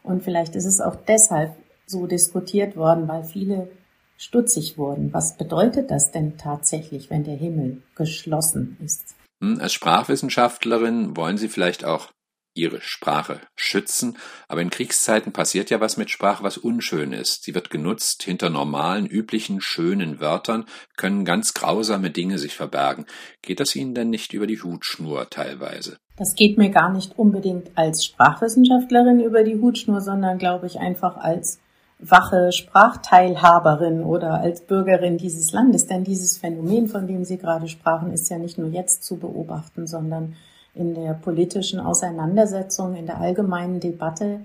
und 0.03 0.23
vielleicht 0.23 0.55
ist 0.55 0.67
es 0.67 0.81
auch 0.81 0.95
deshalb 0.95 1.57
so 1.87 2.07
diskutiert 2.07 2.77
worden, 2.77 3.09
weil 3.09 3.25
viele 3.25 3.71
stutzig 4.19 4.77
wurden. 4.77 5.13
Was 5.15 5.39
bedeutet 5.39 5.91
das 5.91 6.13
denn 6.13 6.37
tatsächlich, 6.37 7.09
wenn 7.09 7.25
der 7.25 7.37
Himmel 7.37 7.83
geschlossen 7.97 8.77
ist? 8.85 9.17
Hm, 9.43 9.59
als 9.59 9.73
Sprachwissenschaftlerin 9.73 11.17
wollen 11.17 11.39
Sie 11.39 11.49
vielleicht 11.49 11.87
auch 11.87 12.11
ihre 12.55 12.81
Sprache 12.81 13.41
schützen. 13.55 14.17
Aber 14.49 14.61
in 14.61 14.71
Kriegszeiten 14.71 15.33
passiert 15.33 15.71
ja 15.71 15.81
was 15.81 15.97
mit 15.97 16.11
Sprache, 16.11 16.43
was 16.43 16.59
unschön 16.59 17.13
ist. 17.13 17.45
Sie 17.45 17.55
wird 17.55 17.71
genutzt, 17.71 18.23
hinter 18.23 18.51
normalen, 18.51 19.07
üblichen, 19.07 19.61
schönen 19.61 20.21
Wörtern 20.21 20.67
können 20.97 21.25
ganz 21.25 21.55
grausame 21.55 22.11
Dinge 22.11 22.39
sich 22.39 22.55
verbergen. 22.55 23.07
Geht 23.43 23.61
das 23.61 23.77
Ihnen 23.77 23.95
denn 23.95 24.11
nicht 24.11 24.33
über 24.33 24.47
die 24.47 24.61
Hutschnur 24.63 25.31
teilweise? 25.31 25.99
Das 26.17 26.35
geht 26.35 26.59
mir 26.59 26.71
gar 26.71 26.93
nicht 26.93 27.19
unbedingt 27.19 27.71
als 27.77 28.05
Sprachwissenschaftlerin 28.05 29.21
über 29.21 29.43
die 29.43 29.59
Hutschnur, 29.59 30.01
sondern 30.01 30.39
glaube 30.39 30.67
ich 30.67 30.79
einfach 30.79 31.17
als 31.17 31.61
wache 31.99 32.51
Sprachteilhaberin 32.53 34.03
oder 34.03 34.41
als 34.41 34.63
Bürgerin 34.63 35.19
dieses 35.19 35.53
Landes. 35.53 35.87
Denn 35.87 36.05
dieses 36.05 36.39
Phänomen, 36.39 36.89
von 36.89 37.07
dem 37.07 37.25
Sie 37.25 37.39
gerade 37.39 37.69
sprachen, 37.69 38.13
ist 38.13 38.29
ja 38.31 38.39
nicht 38.39 38.59
nur 38.59 38.69
jetzt 38.69 39.05
zu 39.05 39.19
beobachten, 39.19 39.87
sondern 39.87 40.37
in 40.75 40.95
der 40.95 41.15
politischen 41.15 41.81
Auseinandersetzung, 41.81 42.95
in 42.95 43.07
der 43.07 43.21
allgemeinen 43.21 43.81
Debatte 43.81 44.41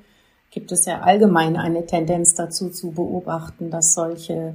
gibt 0.51 0.71
es 0.71 0.85
ja 0.85 1.01
allgemein 1.01 1.57
eine 1.57 1.85
Tendenz 1.85 2.33
dazu 2.33 2.69
zu 2.69 2.91
beobachten, 2.91 3.69
dass 3.69 3.93
solche 3.93 4.53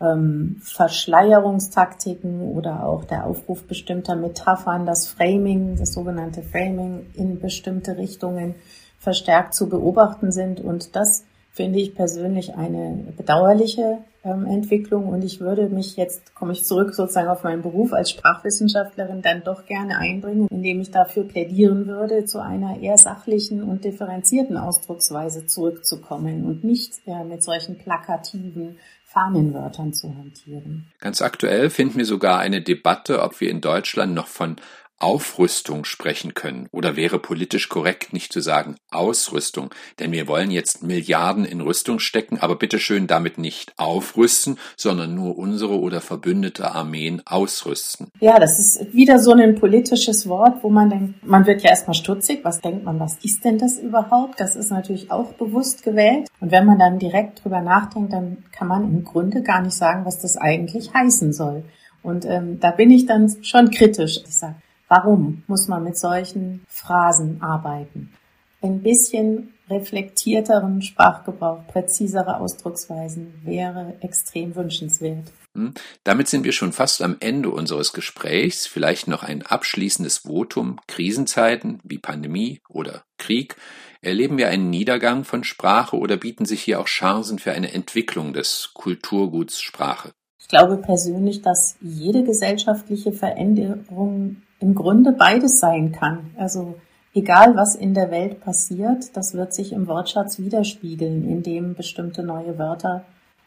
ähm, 0.00 0.60
Verschleierungstaktiken 0.62 2.40
oder 2.54 2.86
auch 2.86 3.04
der 3.04 3.26
Aufruf 3.26 3.64
bestimmter 3.64 4.14
Metaphern, 4.14 4.86
das 4.86 5.08
Framing, 5.08 5.76
das 5.76 5.94
sogenannte 5.94 6.42
Framing 6.42 7.06
in 7.14 7.40
bestimmte 7.40 7.96
Richtungen 7.96 8.54
verstärkt 8.98 9.54
zu 9.54 9.68
beobachten 9.68 10.30
sind. 10.30 10.60
Und 10.60 10.94
das 10.94 11.24
finde 11.52 11.80
ich 11.80 11.94
persönlich 11.94 12.54
eine 12.54 13.12
bedauerliche 13.16 13.98
ähm, 14.24 14.46
Entwicklung. 14.46 15.08
Und 15.08 15.22
ich 15.22 15.40
würde 15.40 15.68
mich 15.68 15.96
jetzt, 15.96 16.34
komme 16.34 16.52
ich 16.52 16.64
zurück 16.64 16.94
sozusagen 16.94 17.28
auf 17.28 17.44
meinen 17.44 17.62
Beruf 17.62 17.92
als 17.92 18.10
Sprachwissenschaftlerin, 18.10 19.22
dann 19.22 19.44
doch 19.44 19.66
gerne 19.66 19.98
einbringen, 19.98 20.48
indem 20.50 20.80
ich 20.80 20.90
dafür 20.90 21.24
plädieren 21.24 21.86
würde, 21.86 22.24
zu 22.24 22.42
einer 22.42 22.80
eher 22.80 22.96
sachlichen 22.96 23.62
und 23.62 23.84
differenzierten 23.84 24.56
Ausdrucksweise 24.56 25.46
zurückzukommen 25.46 26.44
und 26.44 26.64
nicht 26.64 26.94
äh, 27.06 27.24
mit 27.24 27.42
solchen 27.42 27.76
plakativen 27.76 28.78
Fahnenwörtern 29.04 29.92
zu 29.92 30.08
hantieren. 30.16 30.86
Ganz 30.98 31.20
aktuell 31.20 31.68
finden 31.68 31.98
wir 31.98 32.06
sogar 32.06 32.38
eine 32.38 32.62
Debatte, 32.62 33.20
ob 33.20 33.40
wir 33.42 33.50
in 33.50 33.60
Deutschland 33.60 34.14
noch 34.14 34.26
von 34.26 34.56
Aufrüstung 35.02 35.84
sprechen 35.84 36.34
können 36.34 36.68
oder 36.70 36.94
wäre 36.96 37.18
politisch 37.18 37.68
korrekt 37.68 38.12
nicht 38.12 38.32
zu 38.32 38.40
sagen 38.40 38.76
Ausrüstung, 38.90 39.70
denn 39.98 40.12
wir 40.12 40.28
wollen 40.28 40.50
jetzt 40.50 40.82
Milliarden 40.82 41.44
in 41.44 41.60
Rüstung 41.60 41.98
stecken, 41.98 42.38
aber 42.38 42.56
bitteschön 42.56 43.06
damit 43.08 43.36
nicht 43.36 43.72
aufrüsten, 43.78 44.58
sondern 44.76 45.14
nur 45.14 45.38
unsere 45.38 45.80
oder 45.80 46.00
verbündete 46.00 46.70
Armeen 46.70 47.22
ausrüsten. 47.24 48.08
Ja, 48.20 48.38
das 48.38 48.58
ist 48.58 48.92
wieder 48.94 49.18
so 49.18 49.32
ein 49.32 49.56
politisches 49.56 50.28
Wort, 50.28 50.62
wo 50.62 50.70
man 50.70 50.90
denkt, 50.90 51.26
man 51.26 51.46
wird 51.46 51.62
ja 51.62 51.70
erstmal 51.70 51.94
stutzig, 51.94 52.44
was 52.44 52.60
denkt 52.60 52.84
man, 52.84 53.00
was 53.00 53.16
ist 53.24 53.44
denn 53.44 53.58
das 53.58 53.78
überhaupt? 53.78 54.38
Das 54.38 54.54
ist 54.54 54.70
natürlich 54.70 55.10
auch 55.10 55.32
bewusst 55.32 55.82
gewählt 55.82 56.28
und 56.40 56.52
wenn 56.52 56.64
man 56.64 56.78
dann 56.78 56.98
direkt 56.98 57.44
drüber 57.44 57.60
nachdenkt, 57.60 58.12
dann 58.12 58.44
kann 58.52 58.68
man 58.68 58.84
im 58.84 59.04
Grunde 59.04 59.42
gar 59.42 59.62
nicht 59.62 59.74
sagen, 59.74 60.04
was 60.04 60.20
das 60.20 60.36
eigentlich 60.36 60.94
heißen 60.94 61.32
soll. 61.32 61.64
Und 62.02 62.24
ähm, 62.24 62.58
da 62.60 62.72
bin 62.72 62.90
ich 62.90 63.06
dann 63.06 63.32
schon 63.42 63.70
kritisch. 63.70 64.20
Ich 64.26 64.36
sage, 64.36 64.56
Warum 64.94 65.42
muss 65.46 65.68
man 65.68 65.84
mit 65.84 65.96
solchen 65.96 66.66
Phrasen 66.68 67.40
arbeiten? 67.40 68.12
Ein 68.60 68.82
bisschen 68.82 69.54
reflektierteren 69.70 70.82
Sprachgebrauch, 70.82 71.66
präzisere 71.66 72.36
Ausdrucksweisen 72.36 73.32
wäre 73.42 73.94
extrem 74.02 74.54
wünschenswert. 74.54 75.32
Hm? 75.56 75.72
Damit 76.04 76.28
sind 76.28 76.44
wir 76.44 76.52
schon 76.52 76.74
fast 76.74 77.00
am 77.00 77.16
Ende 77.20 77.48
unseres 77.48 77.94
Gesprächs. 77.94 78.66
Vielleicht 78.66 79.08
noch 79.08 79.22
ein 79.22 79.40
abschließendes 79.40 80.18
Votum. 80.18 80.78
Krisenzeiten 80.88 81.80
wie 81.84 81.96
Pandemie 81.96 82.60
oder 82.68 83.04
Krieg. 83.16 83.56
Erleben 84.02 84.36
wir 84.36 84.50
einen 84.50 84.68
Niedergang 84.68 85.24
von 85.24 85.42
Sprache 85.42 85.96
oder 85.96 86.18
bieten 86.18 86.44
sich 86.44 86.62
hier 86.62 86.78
auch 86.78 86.86
Chancen 86.86 87.38
für 87.38 87.52
eine 87.52 87.72
Entwicklung 87.72 88.34
des 88.34 88.72
Kulturguts 88.74 89.58
Sprache? 89.58 90.12
Ich 90.38 90.48
glaube 90.48 90.76
persönlich, 90.76 91.40
dass 91.40 91.76
jede 91.80 92.24
gesellschaftliche 92.24 93.12
Veränderung 93.12 94.42
im 94.62 94.74
Grunde 94.74 95.12
beides 95.12 95.58
sein 95.58 95.92
kann. 95.92 96.30
Also 96.36 96.74
egal, 97.14 97.56
was 97.56 97.74
in 97.74 97.94
der 97.94 98.10
Welt 98.10 98.40
passiert, 98.40 99.16
das 99.16 99.34
wird 99.34 99.52
sich 99.52 99.72
im 99.72 99.86
Wortschatz 99.88 100.38
widerspiegeln, 100.38 101.28
indem 101.28 101.74
bestimmte 101.74 102.22
neue 102.22 102.58
Wörter 102.58 103.04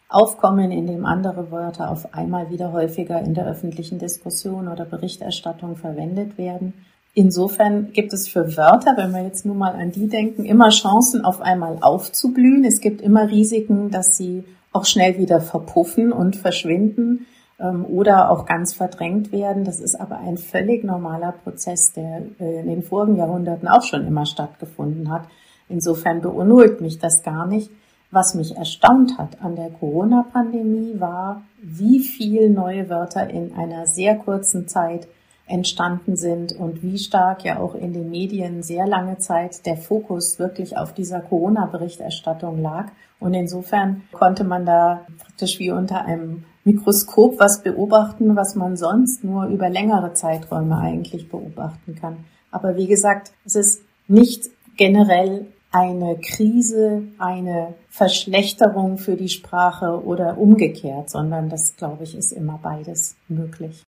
aufkommen, 0.10 0.72
indem 0.72 1.06
andere 1.06 1.52
Wörter 1.52 1.90
auf 1.90 2.14
einmal 2.14 2.52
wieder 2.52 2.72
häufiger 2.72 3.20
in 3.22 3.34
der 3.34 3.48
öffentlichen 3.48 3.98
Diskussion 3.98 4.68
oder 4.68 4.86
Berichterstattung 4.86 5.76
verwendet 5.76 6.38
werden. 6.38 6.74
Insofern 7.14 7.94
gibt 7.94 8.14
es 8.14 8.28
für 8.28 8.58
Wörter, 8.58 8.98
wenn 8.98 9.12
wir 9.12 9.24
jetzt 9.24 9.46
nur 9.46 9.56
mal 9.56 9.74
an 9.74 9.92
die 9.92 10.08
denken, 10.08 10.44
immer 10.44 10.70
Chancen, 10.70 11.24
auf 11.24 11.42
einmal 11.42 11.78
aufzublühen. 11.82 12.66
Es 12.66 12.82
gibt 12.82 13.02
immer 13.02 13.30
Risiken, 13.32 13.90
dass 13.90 14.18
sie 14.18 14.44
auch 14.74 14.86
schnell 14.86 15.18
wieder 15.18 15.40
verpuffen 15.40 16.12
und 16.12 16.36
verschwinden 16.36 17.26
oder 17.58 18.32
auch 18.32 18.46
ganz 18.46 18.74
verdrängt 18.74 19.32
werden. 19.32 19.64
Das 19.64 19.80
ist 19.80 19.96
aber 19.96 20.18
ein 20.18 20.38
völlig 20.38 20.84
normaler 20.84 21.32
Prozess, 21.32 21.94
der 21.94 22.24
äh, 22.40 22.60
in 22.60 22.68
den 22.68 22.84
vorigen 22.84 23.16
Jahrhunderten 23.16 23.68
auch 23.68 23.84
schon 23.84 24.06
immer 24.06 24.26
stattgefunden 24.26 25.10
hat. 25.10 25.24
Insofern 25.70 26.22
beunruhigt 26.22 26.82
mich 26.82 27.00
das 27.00 27.24
gar 27.24 27.48
nicht. 27.48 27.72
Was 28.12 28.36
mich 28.36 28.56
erstaunt 28.56 29.18
hat 29.18 29.42
an 29.42 29.56
der 29.56 29.70
Corona-Pandemie 29.72 31.00
war, 31.00 31.44
wie 31.62 32.00
viel 32.00 32.50
neue 32.50 32.90
Wörter 32.90 33.30
in 33.30 33.54
einer 33.54 33.88
sehr 33.88 34.16
kurzen 34.16 34.68
Zeit 34.68 35.08
entstanden 35.48 36.16
sind 36.16 36.54
und 36.54 36.82
wie 36.82 36.98
stark 36.98 37.44
ja 37.44 37.60
auch 37.60 37.76
in 37.76 37.94
den 37.94 38.10
Medien 38.10 38.64
sehr 38.64 38.88
lange 38.88 39.18
Zeit 39.20 39.66
der 39.66 39.78
Fokus 39.78 40.40
wirklich 40.40 40.78
auf 40.78 40.94
dieser 40.94 41.22
Corona-Berichterstattung 41.22 42.62
lag. 42.62 42.88
Und 43.20 43.34
insofern 43.34 44.04
konnte 44.12 44.44
man 44.44 44.66
da 44.66 45.06
praktisch 45.20 45.60
wie 45.60 45.72
unter 45.72 46.04
einem 46.04 46.46
Mikroskop 46.64 47.40
was 47.40 47.62
beobachten, 47.62 48.36
was 48.36 48.56
man 48.56 48.76
sonst 48.76 49.24
nur 49.24 49.46
über 49.46 49.70
längere 49.70 50.14
Zeiträume 50.14 50.78
eigentlich 50.78 51.30
beobachten 51.30 51.96
kann. 51.96 52.26
Aber 52.50 52.76
wie 52.76 52.88
gesagt, 52.88 53.32
es 53.46 53.56
ist 53.56 53.82
nicht 54.08 54.50
generell 54.78 55.46
eine 55.72 56.18
Krise, 56.18 57.04
eine 57.18 57.76
Verschlechterung 57.90 58.98
für 58.98 59.16
die 59.16 59.30
Sprache 59.30 60.04
oder 60.04 60.38
umgekehrt, 60.38 61.10
sondern 61.10 61.50
das, 61.50 61.76
glaube 61.76 62.04
ich, 62.04 62.16
ist 62.18 62.32
immer 62.32 62.60
beides 62.64 63.16
möglich. 63.28 63.84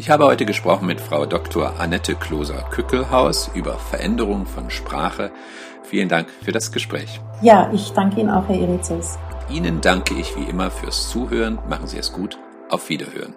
Ich 0.00 0.10
habe 0.10 0.26
heute 0.26 0.46
gesprochen 0.46 0.86
mit 0.86 1.00
Frau 1.00 1.26
Dr. 1.26 1.80
Annette 1.80 2.14
Kloser-Kückelhaus 2.14 3.50
über 3.52 3.74
Veränderung 3.74 4.46
von 4.46 4.70
Sprache. 4.70 5.32
Vielen 5.82 6.08
Dank 6.08 6.28
für 6.40 6.52
das 6.52 6.70
Gespräch. 6.70 7.20
Ja, 7.42 7.68
ich 7.72 7.90
danke 7.90 8.20
Ihnen 8.20 8.30
auch, 8.30 8.46
Herr 8.46 8.54
Irizus. 8.54 9.18
Ihnen 9.50 9.80
danke 9.80 10.14
ich 10.14 10.36
wie 10.36 10.44
immer 10.44 10.70
fürs 10.70 11.10
Zuhören. 11.10 11.58
Machen 11.68 11.88
Sie 11.88 11.98
es 11.98 12.12
gut. 12.12 12.38
Auf 12.70 12.88
Wiederhören. 12.90 13.34